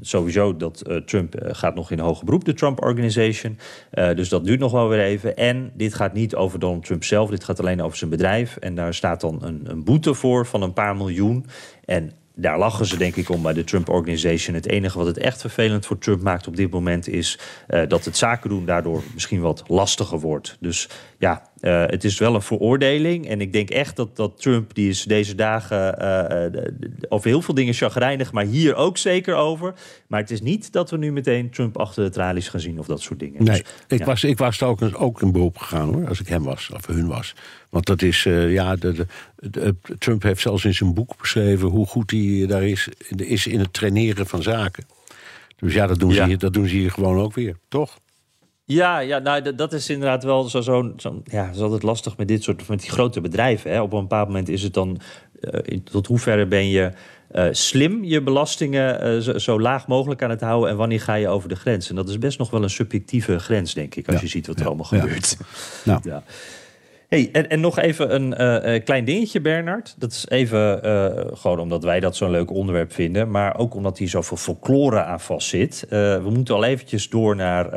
[0.01, 3.57] sowieso dat uh, Trump gaat nog in hoger beroep, de Trump Organization.
[3.91, 5.35] dus dat duurt nog wel weer even.
[5.37, 8.57] En dit gaat niet over Donald Trump zelf, dit gaat alleen over zijn bedrijf.
[8.57, 11.45] En daar staat dan een, een boete voor van een paar miljoen.
[11.85, 14.55] En daar lachen ze denk ik om bij de Trump Organization.
[14.55, 17.39] Het enige wat het echt vervelend voor Trump maakt op dit moment is
[17.87, 20.57] dat het zaken doen daardoor misschien wat lastiger wordt.
[20.59, 23.27] Dus ja, uh, het is wel een veroordeling.
[23.27, 25.95] En ik denk echt dat, dat Trump, die is deze dagen
[26.53, 26.63] uh,
[27.09, 29.73] over heel veel dingen chagrijnig, maar hier ook zeker over.
[30.07, 32.85] Maar het is niet dat we nu meteen Trump achter de tralies gaan zien of
[32.85, 33.43] dat soort dingen.
[33.43, 34.05] Nee, dus, ik, ja.
[34.05, 37.07] was, ik was ook, ook een beroep gegaan hoor, als ik hem was, of hun
[37.07, 37.35] was.
[37.69, 41.67] Want dat is, uh, ja, de, de, de, Trump heeft zelfs in zijn boek beschreven
[41.67, 44.85] hoe goed hij daar is, is in het traineren van zaken.
[45.55, 46.29] Dus ja, dat doen, ja.
[46.29, 47.97] Ze, dat doen ze hier gewoon ook weer, toch?
[48.69, 52.27] Ja, ja nou, dat is inderdaad wel zo, zo, zo ja, is altijd lastig met
[52.27, 53.71] dit soort, met die grote bedrijven.
[53.71, 53.81] Hè.
[53.81, 54.99] Op een bepaald moment is het dan,
[55.41, 56.91] uh, tot hoeverre ben je
[57.31, 61.13] uh, slim je belastingen uh, zo, zo, laag mogelijk aan het houden en wanneer ga
[61.13, 61.89] je over de grens?
[61.89, 64.21] En dat is best nog wel een subjectieve grens, denk ik, als ja.
[64.21, 64.67] je ziet wat er ja.
[64.67, 65.37] allemaal gebeurt.
[65.83, 66.01] Nou.
[67.07, 68.41] Hey, en, nog even een
[68.73, 69.95] uh, klein dingetje, Bernard.
[69.97, 73.31] Dat is even uh, gewoon omdat wij dat zo'n leuk onderwerp vinden.
[73.31, 75.85] Maar ook omdat hier zoveel folklore aan vast zit.
[75.89, 77.71] We moeten al eventjes door naar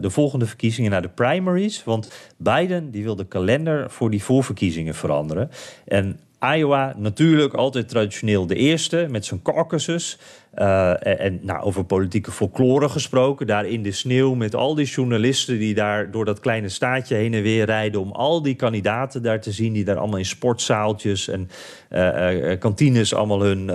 [0.00, 1.84] de volgende verkiezingen, naar de primaries.
[1.84, 5.50] Want Biden die wil de kalender voor die voorverkiezingen veranderen.
[5.84, 10.18] En Iowa natuurlijk altijd traditioneel de eerste met zijn caucuses.
[10.54, 14.86] Uh, en, en nou, over politieke folklore gesproken, daar in de sneeuw met al die
[14.86, 19.22] journalisten die daar door dat kleine staatje heen en weer rijden om al die kandidaten
[19.22, 21.48] daar te zien, die daar allemaal in sportzaaltjes en
[21.90, 23.68] uh, uh, kantines allemaal hun,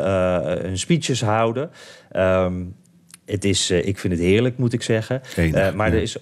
[0.64, 1.70] hun speeches houden.
[2.16, 2.76] Um,
[3.26, 5.22] het is, ik vind het heerlijk, moet ik zeggen.
[5.36, 5.96] Enig, maar ja.
[5.96, 6.18] er is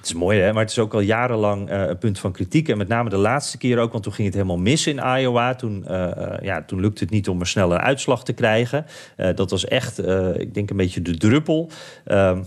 [0.00, 0.52] het is mooi, hè?
[0.52, 2.68] maar het is ook al jarenlang uh, een punt van kritiek.
[2.68, 5.54] En met name de laatste keer ook, want toen ging het helemaal mis in Iowa.
[5.54, 6.10] Toen, uh,
[6.42, 8.86] ja, toen lukte het niet om een uitslag te krijgen.
[9.34, 9.98] Dat was echt,
[10.38, 11.70] ik denk, een beetje de druppel.
[12.04, 12.42] Ehm,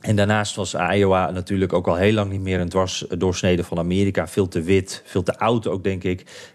[0.00, 4.28] en daarnaast was Iowa natuurlijk ook al heel lang niet meer een dwarsdoorsnede van Amerika.
[4.28, 6.50] Veel te wit, veel te oud ook, denk ik.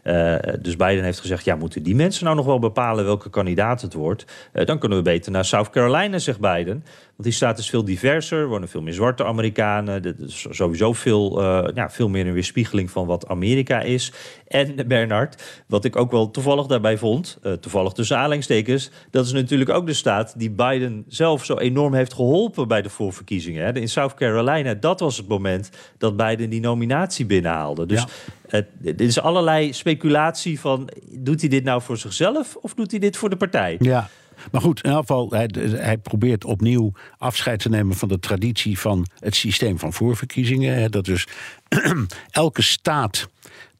[0.62, 3.94] Dus Biden heeft gezegd, ja, moeten die mensen nou nog wel bepalen welke kandidaat het
[3.94, 4.26] wordt?
[4.66, 6.84] Dan kunnen we beter naar South Carolina, zegt Biden.
[7.22, 10.02] Want die staat is veel diverser, er wonen veel meer zwarte Amerikanen.
[10.02, 14.12] Dat is sowieso veel, uh, ja, veel meer een weerspiegeling van wat Amerika is.
[14.48, 19.32] En Bernard, wat ik ook wel toevallig daarbij vond, uh, toevallig tussen aanleidingstekens, dat is
[19.32, 23.66] natuurlijk ook de staat die Biden zelf zo enorm heeft geholpen bij de voorverkiezingen.
[23.66, 23.74] Hè.
[23.74, 27.86] In South Carolina, dat was het moment dat Biden die nominatie binnenhaalde.
[27.86, 28.06] Dus
[28.48, 28.64] ja.
[28.82, 33.00] uh, er is allerlei speculatie van, doet hij dit nou voor zichzelf of doet hij
[33.00, 33.76] dit voor de partij?
[33.80, 34.10] Ja.
[34.52, 38.80] Maar goed, in ieder geval, hij, hij, probeert opnieuw afscheid te nemen van de traditie
[38.80, 40.92] van het systeem van voorverkiezingen.
[40.92, 41.28] Dat dus
[42.32, 43.30] elke staat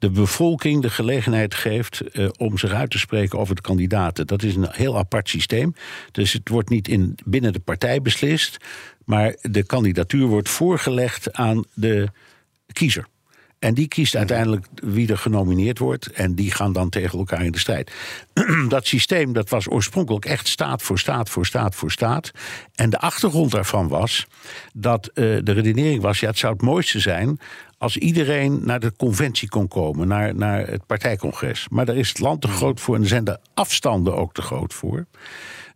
[0.02, 4.28] de bevolking de gelegenheid geeft uh, om zich uit te spreken over de kandidaten.
[4.28, 5.74] Dat is een heel apart systeem.
[6.12, 8.58] Dus het wordt niet in, binnen de partij beslist,
[9.06, 12.08] maar de kandidatuur wordt voorgelegd aan de
[12.74, 13.08] kiezer.
[13.62, 16.12] En die kiest uiteindelijk wie er genomineerd wordt.
[16.12, 17.92] En die gaan dan tegen elkaar in de strijd.
[18.68, 22.32] dat systeem dat was oorspronkelijk echt staat voor staat voor staat voor staat.
[22.76, 24.28] En de achtergrond daarvan was
[24.74, 27.40] dat uh, de redenering was: ja, het zou het mooiste zijn
[27.78, 31.68] als iedereen naar de conventie kon komen, naar, naar het partijcongres.
[31.70, 34.42] Maar daar is het land te groot voor en er zijn de afstanden ook te
[34.42, 35.06] groot voor.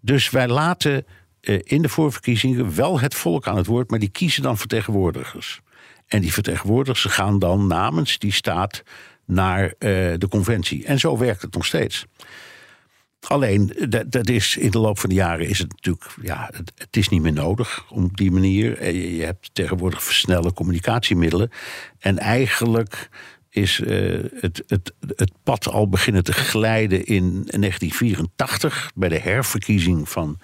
[0.01, 1.05] Dus wij laten
[1.41, 5.61] uh, in de voorverkiezingen wel het volk aan het woord, maar die kiezen dan vertegenwoordigers.
[6.07, 8.83] En die vertegenwoordigers gaan dan namens die staat
[9.25, 9.71] naar uh,
[10.17, 10.85] de conventie.
[10.85, 12.05] En zo werkt het nog steeds.
[13.19, 16.71] Alleen, dat, dat, is, in de loop van de jaren is het natuurlijk, ja, het,
[16.75, 18.85] het is niet meer nodig op die manier.
[18.93, 21.49] Je, je hebt tegenwoordig versnelle communicatiemiddelen.
[21.99, 23.09] En eigenlijk
[23.49, 30.09] is uh, het, het, het pad al beginnen te glijden in 1984 bij de herverkiezing
[30.09, 30.39] van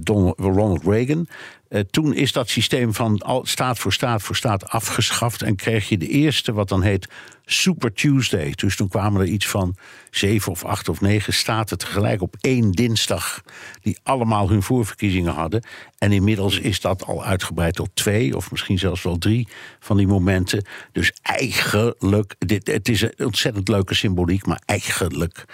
[0.00, 1.28] Donald, Ronald Reagan.
[1.68, 5.42] Uh, toen is dat systeem van staat voor staat voor staat afgeschaft.
[5.42, 7.08] En kreeg je de eerste, wat dan heet
[7.44, 8.52] Super Tuesday.
[8.54, 9.76] Dus toen kwamen er iets van
[10.10, 13.42] zeven of acht of negen staten tegelijk op één dinsdag.
[13.82, 15.64] die allemaal hun voorverkiezingen hadden.
[15.98, 19.48] En inmiddels is dat al uitgebreid tot twee of misschien zelfs wel drie
[19.80, 20.66] van die momenten.
[20.92, 25.44] Dus eigenlijk, dit, het is een ontzettend leuke symboliek, maar eigenlijk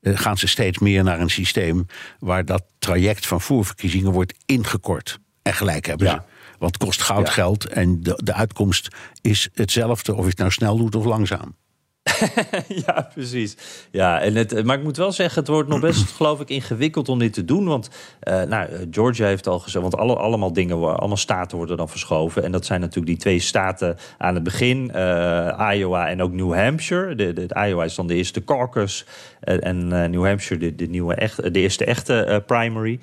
[0.00, 1.86] eh, gaan ze steeds meer naar een systeem
[2.18, 5.18] waar dat traject van voorverkiezingen wordt ingekort.
[5.42, 6.12] En gelijk hebben Ja.
[6.12, 6.20] ze.
[6.58, 7.32] Want het kost goud Ja.
[7.32, 8.88] geld en de, de uitkomst
[9.20, 11.54] is hetzelfde of je het nou snel doet of langzaam.
[12.86, 13.56] Ja, precies.
[13.90, 17.08] Ja, en het, maar ik moet wel zeggen, het wordt nog best, geloof ik, ingewikkeld
[17.08, 17.64] om dit te doen.
[17.66, 21.76] Want eh, nou, eh, Georgia heeft al gezegd, want alle, allemaal dingen, allemaal staten worden
[21.76, 22.44] dan verschoven.
[22.44, 26.54] En dat zijn natuurlijk die twee staten aan het begin, eh, Iowa en ook New
[26.54, 27.14] Hampshire.
[27.14, 29.06] De, de, de Iowa is dan de eerste caucus
[29.40, 33.00] en, en New Hampshire de, de, nieuwe echt, de eerste echte primary.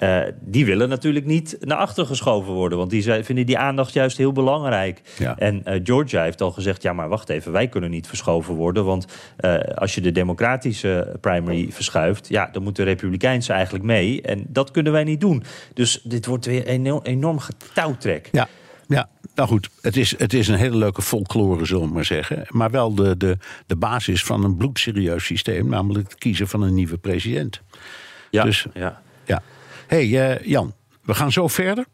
[0.00, 3.92] Eh, die willen natuurlijk niet naar achter geschoven worden, want die zij- vinden die aandacht
[3.92, 5.00] juist heel belangrijk.
[5.18, 5.36] Ja.
[5.38, 8.84] En eh, Georgia heeft al gezegd: ja, maar wacht even, wij kunnen niet verschoven worden.
[8.84, 14.22] Want eh, als je de democratische primary verschuift, ja, dan moet de republikeinse eigenlijk mee.
[14.22, 15.42] En dat kunnen wij niet doen.
[15.74, 18.28] Dus dit wordt weer een enorm, enorm getouwtrek.
[18.32, 18.48] Ja,
[18.88, 19.08] ja.
[19.34, 22.44] nou goed, het is, het is een hele leuke folklore, zullen we maar zeggen.
[22.48, 23.36] Maar wel de, de,
[23.66, 27.60] de basis van een bloedserieus systeem, namelijk het kiezen van een nieuwe president.
[28.30, 29.02] Ja, Dus- ja.
[29.24, 29.42] Ja.
[29.90, 31.86] Hey, eh, Jan, we gaan zo verder.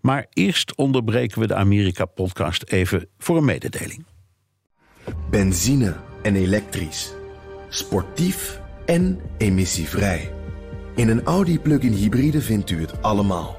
[0.00, 4.04] Maar eerst onderbreken we de Amerika-podcast even voor een mededeling.
[5.30, 7.12] Benzine en elektrisch.
[7.68, 10.32] Sportief en emissievrij.
[10.94, 13.56] In een Audi plug-in hybride vindt u het allemaal.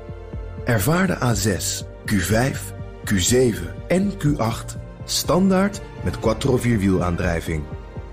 [0.65, 2.57] Ervaar de A6, Q5,
[3.05, 7.63] Q7 en Q8 standaard met quattro vierwielaandrijving.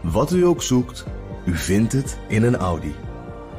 [0.01, 1.05] Wat u ook zoekt,
[1.45, 2.95] u vindt het in een Audi.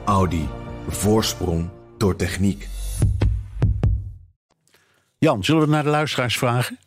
[0.06, 0.48] Audi.
[0.88, 1.70] Voorsprong
[2.02, 2.68] door techniek.
[5.18, 6.78] Jan, zullen we naar de luisteraars vragen?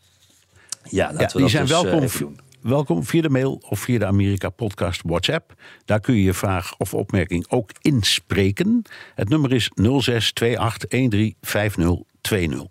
[0.83, 2.39] ja laten Ja, we die dat zijn dus, eh, welkom, even doen.
[2.61, 5.53] welkom via de mail of via de Amerika Podcast WhatsApp.
[5.85, 8.83] Daar kun je je vraag of opmerking ook inspreken.
[9.15, 12.69] Het nummer is 0628135020.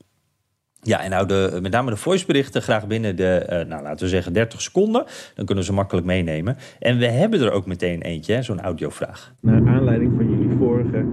[0.82, 4.12] Ja, en nou de, met name de voiceberichten graag binnen de, eh, nou, laten we
[4.12, 5.06] zeggen, 30 seconden.
[5.36, 6.58] Dan kunnen we ze makkelijk meenemen.
[6.80, 9.34] En we hebben er ook meteen eentje, zo'n audiovraag.
[9.42, 11.06] Naar aanleiding van jullie vorige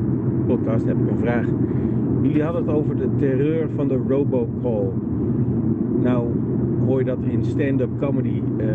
[0.61, 1.47] podcast heb ik een vraag.
[2.23, 4.89] Jullie hadden het over de terreur van de robocall.
[6.03, 6.29] Nou
[6.87, 8.67] hoor je dat in stand-up comedy eh,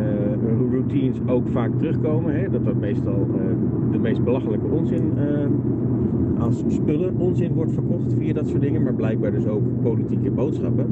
[0.71, 2.39] routines ook vaak terugkomen.
[2.39, 2.49] Hè?
[2.49, 8.33] Dat dat meestal eh, de meest belachelijke onzin eh, als spullen onzin wordt verkocht via
[8.33, 8.83] dat soort dingen.
[8.83, 10.85] Maar blijkbaar dus ook politieke boodschappen.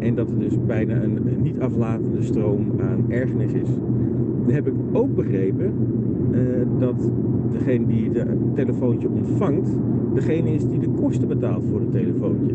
[0.00, 3.68] En dat er dus bijna een, niet aflatende stroom aan ergernis is.
[4.46, 5.72] Heb ik ook begrepen
[6.78, 7.10] dat
[7.52, 9.68] degene die het telefoontje ontvangt,
[10.14, 12.54] degene is die de kosten betaalt voor het telefoontje.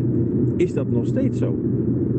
[0.56, 1.54] Is dat nog steeds zo?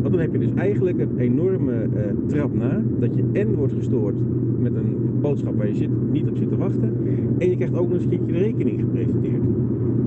[0.02, 1.90] Want dan heb je dus eigenlijk een enorme eh,
[2.28, 4.16] trap na, dat je en wordt gestoord
[4.60, 6.94] met een boodschap waar je zit, niet op zit te wachten,
[7.38, 9.44] en je krijgt ook nog eens een keertje de rekening gepresenteerd.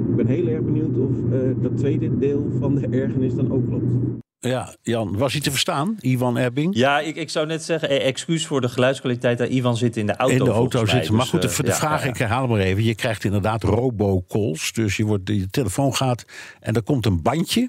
[0.09, 3.67] Ik ben heel erg benieuwd of eh, dat tweede deel van de ergernis dan ook
[3.67, 4.25] klopt.
[4.41, 5.97] Ja, Jan, was hij te verstaan?
[6.01, 6.77] Ivan Ebbing?
[6.77, 9.41] Ja, ik, ik zou net zeggen, eh, excuus voor de geluidskwaliteit.
[9.41, 10.91] eh, Ivan zit in de auto in de auto mij.
[10.91, 11.13] zitten.
[11.15, 12.11] Maar Dus, goed, de, eh, de ja, vraag, ja, ja.
[12.13, 12.85] ik herhaal maar even.
[12.85, 14.73] Je krijgt inderdaad robocalls.
[14.73, 16.25] Dus je, wordt, je telefoon gaat
[16.61, 17.69] en er komt een bandje.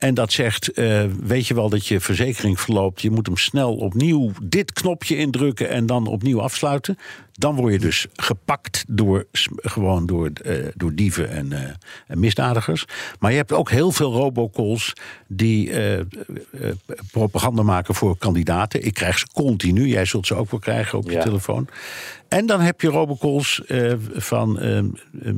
[0.00, 3.02] En dat zegt, eh, weet je wel dat je verzekering verloopt.
[3.02, 6.98] Je moet hem snel opnieuw dit knopje indrukken en dan opnieuw afsluiten.
[7.32, 9.26] Dan word je dus gepakt door,
[9.56, 11.70] gewoon door, eh, door dieven en, eh,
[12.06, 12.84] en misdadigers.
[13.18, 14.92] Maar je hebt ook heel veel robocalls
[15.26, 15.70] die
[17.10, 18.84] propaganda maken voor kandidaten.
[18.84, 19.86] Ik krijg ze continu.
[19.86, 21.22] Jij zult ze ook wel krijgen op je Ja.
[21.22, 21.68] telefoon.
[22.28, 23.62] En dan heb je robocalls
[24.14, 24.58] van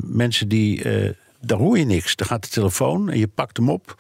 [0.05, 0.83] mensen die...
[1.41, 2.17] daar hoor je niks.
[2.17, 3.97] Dan gaat de telefoon en je pakt hem op.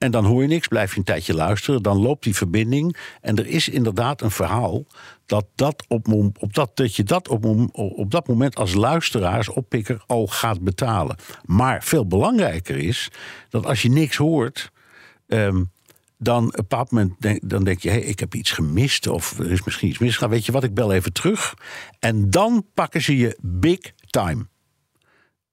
[0.00, 1.82] En dan hoor je niks, blijf je een tijdje luisteren.
[1.82, 2.96] Dan loopt die verbinding.
[3.20, 4.84] En er is inderdaad een verhaal
[5.26, 10.02] dat, dat, op, op dat, dat je dat op, op dat moment als luisteraars oppikker
[10.06, 11.16] al gaat betalen.
[11.44, 13.08] Maar veel belangrijker is
[13.48, 14.70] dat als je niks hoort.
[15.26, 15.62] ehm,
[16.22, 19.38] dan op een bepaald moment denk, dan denk je, hey, ik heb iets gemist of
[19.38, 20.30] er is misschien iets misgegaan.
[20.30, 21.54] Weet je wat, ik bel even terug.
[21.98, 23.78] En dan pakken ze je big
[24.10, 24.46] time.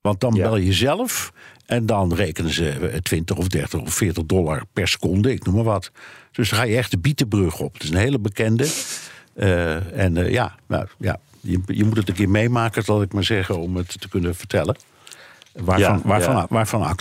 [0.01, 0.43] Want dan Ja.
[0.43, 1.31] bel je zelf
[1.67, 5.55] en dan rekenen ze eh, 20 of 30 of 40 dollar per seconde, ik noem
[5.55, 5.91] maar wat.
[6.31, 7.73] Dus dan ga je echt de bietenbrug op.
[7.73, 8.67] Het is een hele bekende.
[9.33, 13.13] Eh, en eh, ja, nou, ja je, je moet het een keer meemaken, zal ik
[13.13, 14.77] maar zeggen, om het te kunnen vertellen.
[15.53, 16.45] Waarvan, Ja, waarvan, ja.
[16.49, 16.97] waarvan.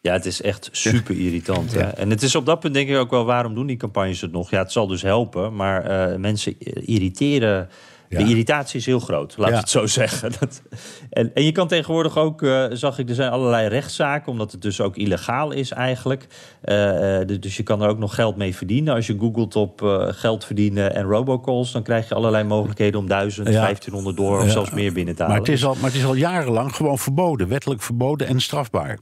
[0.00, 1.72] Ja, het is echt super irritant.
[1.72, 1.80] Hè?
[1.80, 4.32] En het is op dat punt denk ik ook wel, waarom doen die campagnes het
[4.32, 4.50] nog?
[4.50, 7.68] Ja, het zal dus helpen, maar eh, mensen irriteren.
[8.18, 8.24] Ja.
[8.24, 9.54] De irritatie is heel groot, laat Ja.
[9.54, 10.32] ik het zo zeggen.
[10.40, 10.62] Dat,
[11.10, 14.62] en, en je kan tegenwoordig ook, eh, zag ik, er zijn allerlei rechtszaken, omdat het
[14.62, 16.26] dus ook illegaal is eigenlijk.
[16.60, 18.94] Eh, eh, dus je kan er ook nog geld mee verdienen.
[18.94, 23.48] Als je googelt op geld verdienen en robocalls, dan krijg je allerlei mogelijkheden om 1000,
[23.48, 23.60] Ja.
[23.60, 24.50] 1500 dollar of Ja.
[24.52, 25.44] zelfs meer binnen te Maar halen.
[25.46, 28.98] het, is al, maar het is al jarenlang gewoon verboden, wettelijk verboden en strafbaar.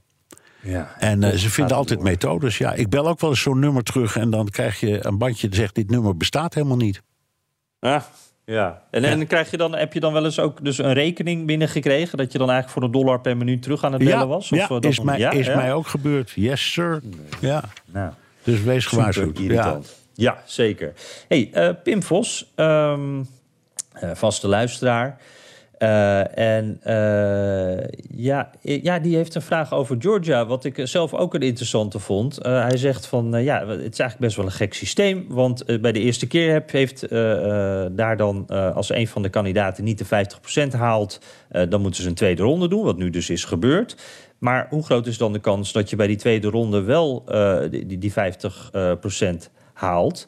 [0.62, 0.94] ja.
[0.98, 2.08] En eh, ze vinden altijd door.
[2.08, 2.58] methodes.
[2.58, 5.48] Ja, ik bel ook wel eens zo'n nummer terug en dan krijg je een bandje
[5.48, 7.02] dat zegt: dit nummer bestaat helemaal niet.
[7.80, 8.04] Ja,
[8.44, 11.46] Ja, en, en krijg je dan, heb je dan wel eens ook dus een rekening
[11.46, 12.18] binnengekregen...
[12.18, 14.52] dat je dan eigenlijk voor een dollar per minuut terug aan het bellen was?
[14.52, 16.30] Of ja, dat is, mij, is mij ook gebeurd.
[16.34, 17.02] Yes, sir.
[17.40, 17.62] Ja.
[17.84, 18.12] Nou,
[18.42, 19.38] dus wees gewaarschuwd.
[19.38, 19.80] Ja.
[20.14, 20.92] ja, zeker.
[21.28, 25.20] hey, uh, Pim Vos, um, uh, vaste luisteraar...
[25.82, 27.84] Uh, en uh,
[28.16, 32.38] ja, ja, die heeft een vraag over Georgia, wat ik zelf ook een interessante vond.
[32.42, 35.24] Hij zegt van, ja, het is eigenlijk best wel een gek systeem.
[35.28, 37.08] Want bij de eerste keer heb, heeft
[37.96, 40.26] daar dan, als een van de kandidaten niet de
[40.66, 41.20] 50% haalt...
[41.68, 43.96] dan moeten ze een tweede ronde doen, wat nu dus is gebeurd.
[44.38, 47.24] Maar hoe groot is dan de kans dat je bij die tweede ronde wel
[47.70, 48.14] die, die 50%
[49.72, 50.26] haalt...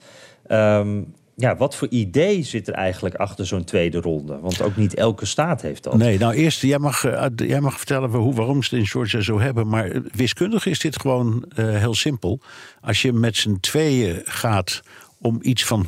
[0.49, 4.39] Um, ja, wat voor idee zit er eigenlijk achter zo'n tweede ronde?
[4.39, 5.97] Want ook niet elke staat heeft dat.
[5.97, 9.21] Nee, nou eerst, jij mag, uh, jij mag vertellen hoe, waarom ze het in Georgia
[9.21, 9.69] zo hebben.
[9.69, 12.41] Maar wiskundig is dit gewoon uh, heel simpel.
[12.81, 14.83] Als je met z'n tweeën gaat
[15.19, 15.87] om iets van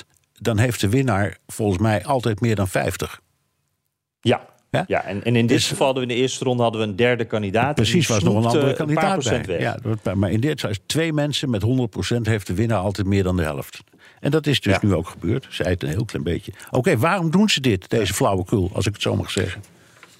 [0.00, 0.06] 100%
[0.38, 3.20] dan heeft de winnaar volgens mij altijd meer dan 50.
[4.20, 4.84] Ja, ja?
[4.86, 6.86] ja, en, en in dit dus, geval hadden we in de eerste ronde hadden we
[6.86, 7.74] een derde kandidaat.
[7.74, 9.44] Precies, was nog een andere kandidaat bij.
[9.44, 9.60] Weg.
[9.60, 9.78] Ja,
[10.14, 11.66] maar in dit geval twee mensen met 100%
[12.22, 13.80] heeft de winnaar altijd meer dan de helft.
[14.20, 15.46] En dat is dus nu ook gebeurd.
[15.50, 16.52] Zij het een heel klein beetje.
[16.70, 19.62] Oké, waarom doen ze dit, deze flauwekul, als ik het zo mag zeggen?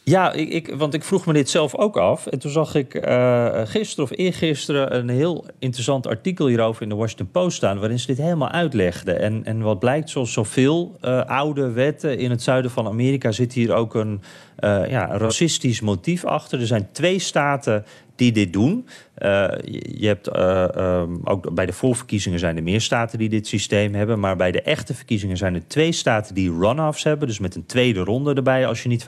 [0.08, 2.26] Ja, ik, ik, want ik vroeg me dit zelf ook af.
[2.26, 6.94] En toen zag ik uh, gisteren of eergisteren een heel interessant artikel hierover in de
[6.94, 7.78] Washington Post staan.
[7.78, 9.20] waarin ze dit helemaal uitlegden.
[9.20, 13.32] En, en wat blijkt, zoals zoveel uh, oude wetten in het zuiden van Amerika.
[13.32, 14.20] zit hier ook een
[14.60, 16.60] uh, ja, racistisch motief achter.
[16.60, 17.84] Er zijn twee staten
[18.16, 18.86] die dit doen.
[19.18, 19.48] Uh,
[19.82, 23.94] je hebt uh, um, ook bij de voorverkiezingen zijn er meer staten die dit systeem
[23.94, 24.20] hebben.
[24.20, 27.28] Maar bij de echte verkiezingen zijn er twee staten die runoffs hebben.
[27.28, 29.04] Dus met een tweede ronde erbij als je niet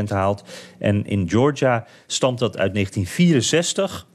[0.00, 0.44] 50% haalt.
[0.78, 4.06] En in Georgia stamt dat uit 1964.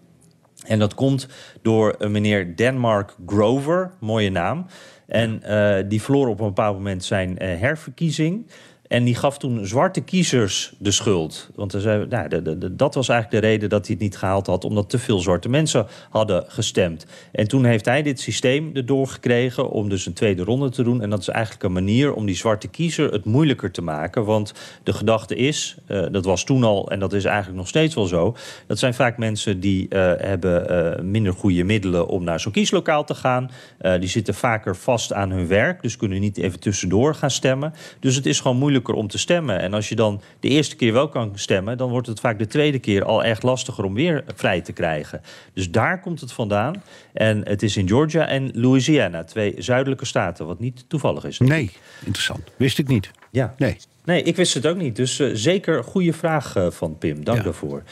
[0.66, 1.28] En dat komt
[1.62, 4.66] door een meneer Denmark Grover, mooie naam.
[5.08, 5.42] En
[5.88, 8.46] die verloor op een bepaald moment zijn herverkiezing.
[8.94, 11.50] En die gaf toen zwarte kiezers de schuld.
[11.56, 12.28] Want zei, nou,
[12.72, 15.50] dat was eigenlijk de reden dat hij het niet gehaald had, omdat te veel zwarte
[15.50, 17.06] mensen hadden gestemd.
[17.32, 21.02] En toen heeft hij dit systeem erdoor gekregen om dus een tweede ronde te doen.
[21.02, 24.26] En dat is eigenlijk een manier om die zwarte kiezer het moeilijker te maken.
[24.26, 27.96] Want de gedachte is, uh, dat was toen al en dat is eigenlijk nog steeds
[27.96, 28.36] wel zo.
[28.68, 33.04] Dat zijn vaak mensen die uh, hebben uh, minder goede middelen om naar zo'n kieslokaal
[33.04, 33.52] te gaan.
[34.00, 37.74] die zitten vaker vast aan hun werk, dus kunnen niet even tussendoor gaan stemmen.
[38.00, 39.60] Dus het is gewoon moeilijk om te stemmen.
[39.60, 42.48] En als je dan de eerste keer wel kan stemmen, dan wordt het vaak de
[42.48, 45.22] tweede keer al echt lastiger om weer vrij te krijgen.
[45.54, 46.84] Dus daar komt het vandaan.
[47.14, 51.40] En het is in Georgia en Louisiana, twee zuidelijke staten, wat niet toevallig is.
[51.40, 52.42] Nee, interessant.
[52.56, 53.12] Wist ik niet.
[53.32, 53.54] Ja.
[53.58, 53.78] Nee.
[54.06, 54.96] Nee, ik wist het ook niet.
[54.96, 57.24] Dus uh, zeker goede vraag uh, van Pim.
[57.24, 57.44] Dank ja.
[57.44, 57.84] daarvoor.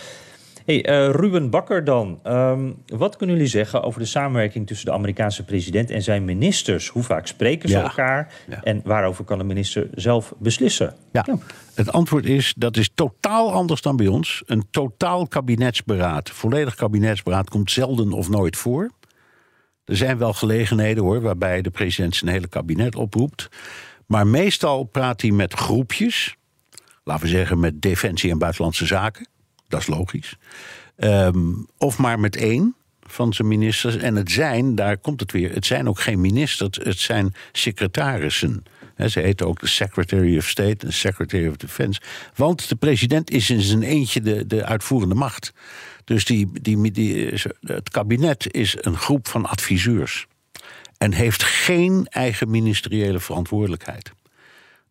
[0.66, 2.20] Hey, uh, Ruben Bakker dan.
[2.28, 6.88] Um, wat kunnen jullie zeggen over de samenwerking tussen de Amerikaanse president en zijn ministers?
[6.88, 7.84] Hoe vaak spreken ze ja.
[7.84, 8.34] elkaar?
[8.50, 8.64] Ja.
[8.64, 10.96] En waarover kan de minister zelf beslissen?
[11.12, 11.24] Ja.
[11.28, 11.38] ja.
[11.74, 14.44] het antwoord is dat is totaal anders dan bij ons.
[14.46, 18.92] Een totaal kabinetsberaad, volledig kabinetsberaad komt zelden of nooit voor.
[19.86, 23.50] Er zijn wel gelegenheden hoor, waarbij de president zijn hele kabinet oproept.
[24.06, 26.36] Maar meestal praat hij met groepjes.
[27.04, 29.31] Laten we zeggen met defensie en buitenlandse zaken
[29.72, 30.38] dat is logisch.
[30.98, 32.76] Um, of maar met één
[33.12, 33.98] van zijn ministers.
[33.98, 38.64] En het zijn, daar komt het weer, het zijn ook geen ministers, het zijn secretarissen.
[38.96, 42.02] He, ze heten ook de Secretary of State en Secretary of Defense.
[42.36, 45.54] Want de president is in zijn eentje de, de uitvoerende macht.
[46.04, 50.28] Dus die, die, die, het kabinet is een groep van adviseurs.
[50.98, 54.12] En heeft geen eigen ministeriële verantwoordelijkheid.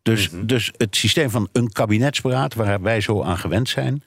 [0.01, 0.47] Dus, mm -hmm.
[0.47, 4.03] dus het systeem van een kabinetsberaad, waar wij zo aan gewend zijn,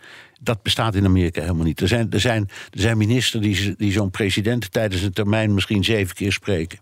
[0.46, 1.80] dat bestaat in Amerika helemaal niet.
[1.80, 5.84] Er zijn, er zijn, er zijn ministers die, die zo'n president tijdens een termijn misschien
[5.84, 6.78] zeven keer spreken.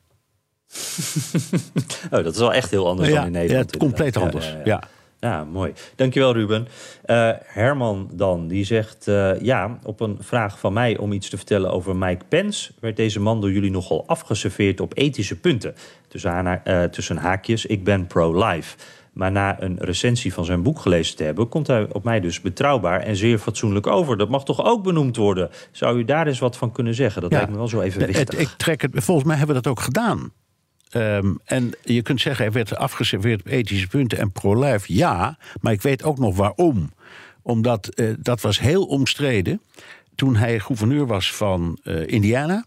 [2.10, 3.70] oh, dat is wel echt heel anders ja, dan in Nederland.
[3.72, 4.46] Ja, compleet anders.
[4.46, 4.88] Ja, ja,
[5.22, 5.72] ja, mooi.
[5.96, 6.68] Dankjewel, Ruben.
[7.06, 9.06] Uh, Herman dan, die zegt...
[9.06, 12.72] Uh, ja, op een vraag van mij om iets te vertellen over Mike Pence...
[12.80, 15.74] werd deze man door jullie nogal afgeserveerd op ethische punten.
[16.08, 18.76] Tussen, uh, tussen haakjes, ik ben pro-life.
[19.12, 22.40] Maar na een recensie van zijn boek gelezen te hebben, komt hij op mij dus
[22.40, 24.16] betrouwbaar en zeer fatsoenlijk over.
[24.16, 25.50] Dat mag toch ook benoemd worden?
[25.70, 27.22] Zou u daar eens wat van kunnen zeggen?
[27.22, 28.38] Dat ja, lijkt me wel zo even wichtig.
[28.38, 30.32] Ik trek het, volgens mij hebben we dat ook gedaan.
[30.96, 34.94] Um, en je kunt zeggen, hij werd afgeserveerd op ethische punten en pro-life.
[34.94, 36.92] Ja, maar ik weet ook nog waarom.
[37.42, 39.60] Omdat uh, dat was heel omstreden.
[40.14, 42.64] Toen hij gouverneur was van uh, Indiana.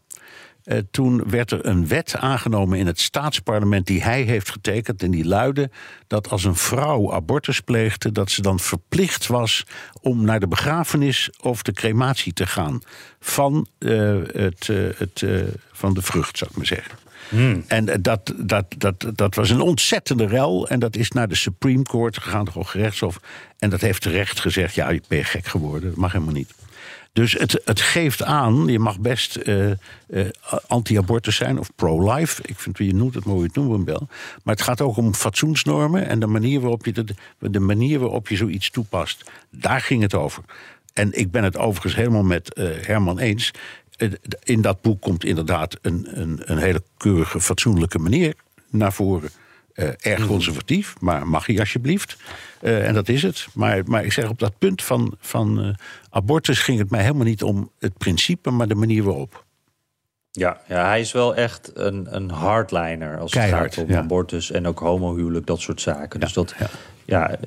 [0.66, 5.04] Uh, toen werd er een wet aangenomen in het staatsparlement die hij heeft getekend.
[5.04, 5.70] En die luidde
[6.08, 9.66] dat als een vrouw abortus pleegde, dat ze dan verplicht was
[10.02, 12.82] om naar de begrafenis of de crematie te gaan
[13.20, 15.26] van, uh, het, uh, het,
[15.72, 16.98] van de vrucht, zou ik maar zeggen.
[17.68, 20.68] En eh, dat, dat, dat, dat was een ontzettende rel.
[20.68, 23.20] En dat is naar de Supreme Court gegaan, het Gerechtshof.
[23.60, 25.90] En dat heeft terecht gezegd: ja, je bent gek geworden.
[25.90, 26.54] Dat mag helemaal niet.
[27.16, 29.72] Dus het, het geeft aan, je mag best uh,
[30.68, 32.42] anti-abortus zijn of pro-life.
[32.46, 34.08] Ik vind, je noemt het mooi, het noemen wel.
[34.44, 37.06] Maar het gaat ook om fatsoensnormen en de manier waarop je, de,
[37.40, 39.32] de manier waarop je zoiets toepast.
[39.50, 40.44] Daar ging het over.
[40.94, 43.52] En ik ben het overigens helemaal met uh, Herman eens.
[44.44, 48.34] In dat boek komt inderdaad een, een, een hele keurige, fatsoenlijke manier
[48.70, 49.30] naar voren.
[49.76, 50.28] Uh, erg mhm.
[50.28, 52.18] conservatief, maar mag hij alsjeblieft.
[52.62, 53.48] Uh, en dat is het.
[53.54, 55.74] Maar, maar ik zeg op dat punt van, van uh,
[56.10, 59.46] abortus ging het mij helemaal niet om het principe, maar de manier waarop.
[60.32, 64.00] Ja, ja hij is wel echt een, een hardliner als Keihard, het gaat om ja.
[64.00, 66.20] abortus en ook homohuwelijk, dat soort zaken.
[66.20, 66.70] Ja, dus dat, ja.
[67.06, 67.38] ja.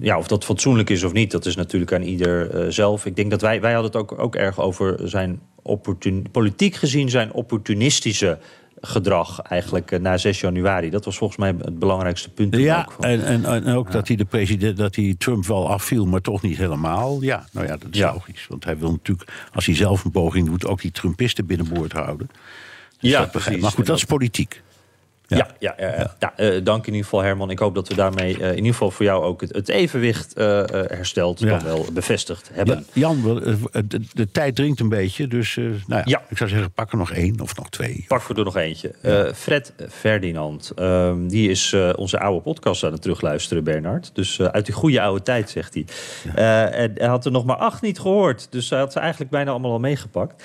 [0.00, 3.06] Ja, of dat fatsoenlijk is of niet, dat is natuurlijk aan ieder zelf.
[3.06, 7.10] Ik denk dat wij, wij hadden het ook, ook erg over zijn opportun, politiek gezien
[7.10, 8.38] zijn opportunistische
[8.80, 10.90] gedrag eigenlijk uh, na 6 januari.
[10.90, 12.56] Dat was volgens mij het belangrijkste punt.
[12.56, 13.04] Ja, ook van.
[13.04, 13.92] en, en, en ook ja.
[13.92, 17.22] dat hij de president, dat hij Trump wel afviel, maar toch niet helemaal.
[17.22, 18.12] Ja, nou ja, dat is Ja.
[18.12, 18.46] logisch.
[18.48, 22.30] Want hij wil natuurlijk, als hij zelf een poging doet, ook die Trumpisten binnenboord houden.
[23.00, 23.60] Dus Ja, precies.
[23.60, 24.62] Maar goed, dat is politiek.
[25.36, 26.14] Ja, ja, ja, ja.
[26.18, 27.50] ja eh, dank in ieder geval Herman.
[27.50, 30.34] Ik hoop dat we daarmee eh, in ieder geval voor jou ook het, het evenwicht
[30.34, 32.86] eh, hersteld, dan wel bevestigd hebben.
[32.92, 33.22] Ja, Jan,
[33.86, 35.56] de, de tijd dringt een beetje, dus
[35.86, 38.04] nou ja, ik zou zeggen, pak er nog één of nog twee.
[38.08, 38.94] We er nog eentje.
[39.34, 44.10] Fred Ferdinand, ehm, die is onze oude podcast aan het terugluisteren, Bernard.
[44.14, 45.84] Dus uit die goede oude tijd, zegt hij.
[46.70, 48.46] En hij had er nog maar acht niet gehoord.
[48.50, 50.42] Dus hij had ze eigenlijk bijna allemaal al meegepakt.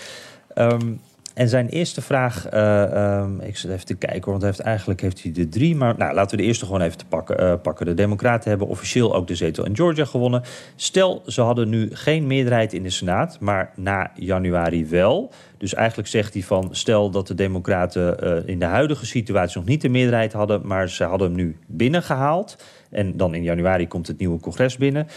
[0.54, 0.94] Ehm,
[1.34, 5.24] en zijn eerste vraag, eh, ehm, ik zit even te kijken, want heeft, eigenlijk heeft
[5.24, 5.76] hij de drie.
[5.76, 7.86] Maar nou, laten we de eerste gewoon even te pakken, eh, pakken.
[7.86, 10.44] De Democraten hebben officieel ook de zetel in Georgia gewonnen.
[10.76, 15.32] Stel, ze hadden nu geen meerderheid in de Senaat, maar na januari wel.
[15.58, 19.68] Dus eigenlijk zegt hij van, stel dat de Democraten eh, in de huidige situatie nog
[19.68, 22.58] niet de meerderheid hadden, maar ze hadden hem nu binnengehaald.
[22.90, 25.08] En dan in januari komt het nieuwe congres binnen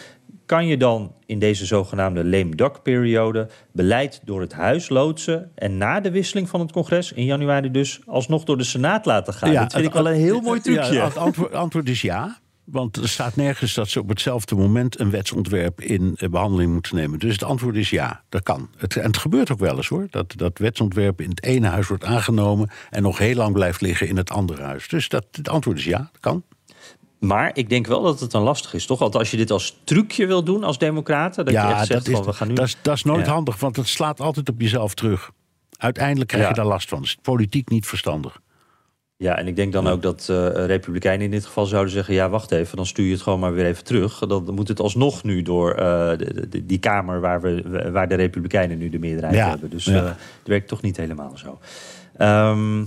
[0.46, 5.76] kan je dan in deze zogenaamde lame duck periode beleid door het huis loodsen en
[5.76, 9.52] na de wisseling van het congres in januari dus alsnog door de senaat laten gaan?
[9.52, 10.94] dat vind ik wel een heel mooi trucje.
[10.94, 12.38] Ja, het antwoord, antwoord is ja.
[12.64, 16.96] Want er staat nergens dat ze op hetzelfde moment een wetsontwerp in eh, behandeling moeten
[16.96, 17.18] nemen.
[17.18, 18.70] Dus het antwoord is ja, dat kan.
[18.76, 20.06] Het, en het gebeurt ook wel eens hoor.
[20.10, 24.08] Dat dat wetsontwerp in het ene huis wordt aangenomen en nog heel lang blijft liggen
[24.08, 24.88] in het andere huis.
[24.88, 26.42] Dus dat, het antwoord is ja, dat kan.
[27.18, 28.98] Maar ik denk wel dat het dan lastig is, toch?
[28.98, 31.90] Want als je dit als trucje wil doen als democraten, dat je ja, echt zegt
[32.04, 32.54] dat, is, van we gaan nu...
[32.54, 33.32] dat, is, dat is nooit Ja.
[33.32, 35.30] handig, want het slaat altijd op jezelf terug.
[35.76, 36.48] Uiteindelijk krijg Ja.
[36.48, 36.98] je daar last van.
[36.98, 38.40] Dat is politiek niet verstandig.
[39.18, 40.36] Ja, en ik denk dan ook dat eh,
[40.66, 42.14] Republikeinen in dit geval zouden zeggen...
[42.14, 44.18] ja, wacht even, dan stuur je het gewoon maar weer even terug.
[44.18, 47.20] Dan moet het alsnog nu door eh, de, de- die Kamer...
[47.20, 49.70] Waar, we, waar de Republikeinen nu de meerderheid Ja, hebben.
[49.70, 49.94] Dus ja.
[49.96, 51.58] eh, het werkt toch niet helemaal zo.
[52.16, 52.84] Ehm,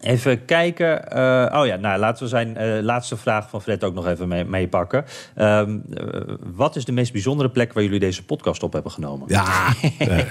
[0.00, 1.10] even kijken.
[1.10, 4.28] Eh, oh ja, nou, laten we zijn eh, laatste vraag van Fred ook nog even
[4.28, 5.04] mee- meepakken.
[5.34, 6.20] Ehm, eh,
[6.54, 9.28] wat is de meest bijzondere plek waar jullie deze podcast op hebben genomen?
[9.28, 9.72] Ja,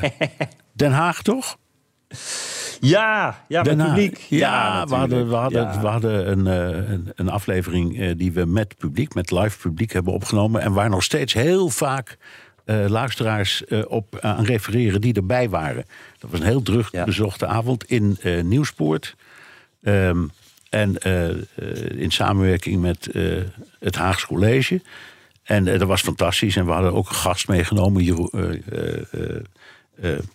[0.73, 1.57] Den Haag toch?
[2.79, 4.17] ja, ja met publiek.
[4.29, 5.81] Ja, we hadden, we hadden, Ja.
[5.81, 10.61] we hadden een, een, een aflevering die we met publiek, met live publiek hebben opgenomen.
[10.61, 12.17] En waar nog steeds heel vaak
[12.87, 15.85] luisteraars op aan refereren die erbij waren.
[16.19, 17.03] Dat was een heel druk Ja.
[17.03, 19.15] bezochte avond in eh, Nieuwspoort.
[19.81, 20.25] Ehm,
[20.69, 21.37] en eh, eh,
[21.95, 23.37] in samenwerking met eh,
[23.79, 24.81] het Haags College.
[25.43, 26.55] En dat was fantastisch.
[26.55, 28.63] En we hadden ook een gast meegenomen, Jeroen,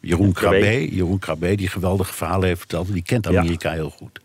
[0.00, 0.94] Jeroen Krabbe.
[0.94, 2.92] Jeroen Krabbe, die geweldige verhalen heeft verteld.
[2.92, 3.38] Die kent Ja.
[3.38, 4.20] Amerika heel goed.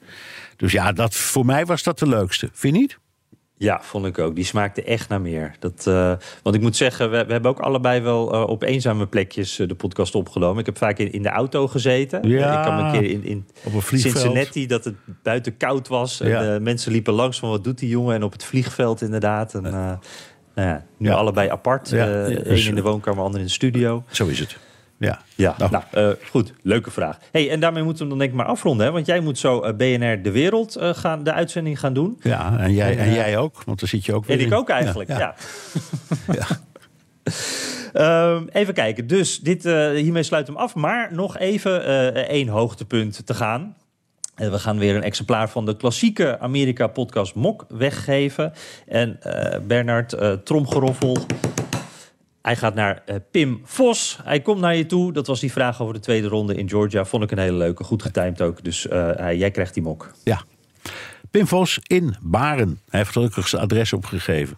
[0.55, 2.49] Dus ja, dat, voor mij was dat de leukste.
[2.53, 2.97] Vind je niet?
[3.59, 4.35] Ja, vond ik ook.
[4.35, 5.55] Die smaakte echt naar meer.
[5.59, 9.07] Dat, eh, want ik moet zeggen, we, we hebben ook allebei wel eh, op eenzame
[9.07, 10.59] plekjes eh, de podcast opgenomen.
[10.59, 12.27] Ik heb vaak in, in de auto gezeten.
[12.29, 12.67] Ja.
[12.67, 14.17] Ik me een keer in, in Op een vliegveld.
[14.17, 16.21] Cincinnati dat het buiten koud was.
[16.21, 16.59] En Ja.
[16.59, 18.15] mensen liepen langs van wat doet die jongen?
[18.15, 19.53] En op het vliegveld inderdaad.
[19.53, 19.99] En, nou
[20.55, 21.91] ja, nu allebei apart.
[21.91, 24.03] Eén in de woonkamer, ander in de studio.
[24.11, 24.57] Zo is het.
[24.99, 25.19] Ja.
[25.35, 25.71] Ja, Nou.
[25.71, 26.53] nou, eh, goed.
[26.61, 27.17] Leuke vraag.
[27.31, 28.85] Hey, en daarmee moeten we hem dan denk ik maar afronden.
[28.85, 28.91] Hè?
[28.91, 32.17] Want jij moet zo eh, BNR De Wereld eh, gaan, de uitzending gaan doen.
[32.21, 34.57] Ja, en jij, en jij ook, want dan zit je ook weer En ik in.
[34.57, 35.19] ook eigenlijk, ja.
[35.19, 35.35] Ja,
[36.33, 36.45] ja.
[37.93, 39.07] Ehm, even kijken.
[39.07, 40.75] Dus dit, hiermee sluit hem af.
[40.75, 41.83] Maar nog even
[42.27, 43.75] één hoogtepunt te gaan.
[44.35, 48.53] We gaan weer een exemplaar van de klassieke Amerika-podcast Mok weggeven.
[48.87, 49.19] En
[49.67, 51.17] Bernard, tromgeroffel.
[52.47, 54.19] Hij gaat naar eh, Pim Vos.
[54.23, 55.13] Hij komt naar je toe.
[55.13, 57.05] Dat was die vraag over de tweede ronde in Georgia.
[57.05, 57.83] Vond ik een hele leuke.
[57.83, 58.63] Goed getimed ook.
[58.63, 60.11] Dus eh, jij krijgt die mok.
[60.23, 60.41] Ja.
[61.31, 62.79] Pim Vos in Baren.
[62.89, 64.57] Hij heeft gelukkig zijn adres opgegeven.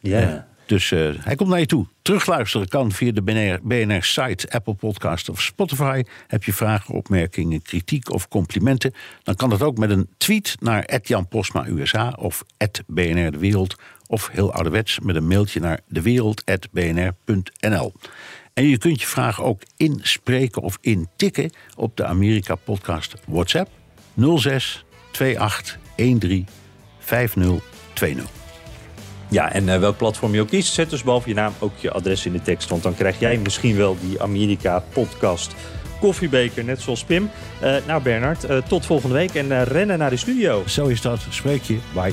[0.00, 0.20] Ja.
[0.20, 1.86] Eh, Dus hij komt naar je toe.
[2.02, 6.02] Terugluisteren kan via de BNR, BNR-site, Apple Podcast of Spotify.
[6.26, 8.92] Heb je vragen, opmerkingen, kritiek of complimenten?
[9.22, 12.44] Dan kan dat ook met een tweet naar Jan Posma USA of
[12.86, 13.76] BNR De Wereld.
[14.12, 17.92] Of heel ouderwets met een mailtje naar dewereld.bnr.nl.
[18.54, 23.70] En je kunt je vragen ook inspreken of intikken op de Amerika Podcast WhatsApp
[24.36, 24.84] 06
[25.36, 26.46] 28 13
[26.98, 28.30] 5020.
[29.28, 31.90] Ja, en uh, welk platform je ook kiest, zet dus boven je naam ook je
[31.90, 32.68] adres in de tekst.
[32.68, 35.54] Want dan krijg jij misschien wel die Amerika Podcast
[36.00, 37.30] koffiebeker, net zoals Pim.
[37.62, 40.62] Uh, nou, Bernard, uh, tot volgende week en rennen naar de studio.
[40.66, 41.20] Zo is dat.
[41.28, 41.78] Spreek je.
[41.94, 42.12] Bye.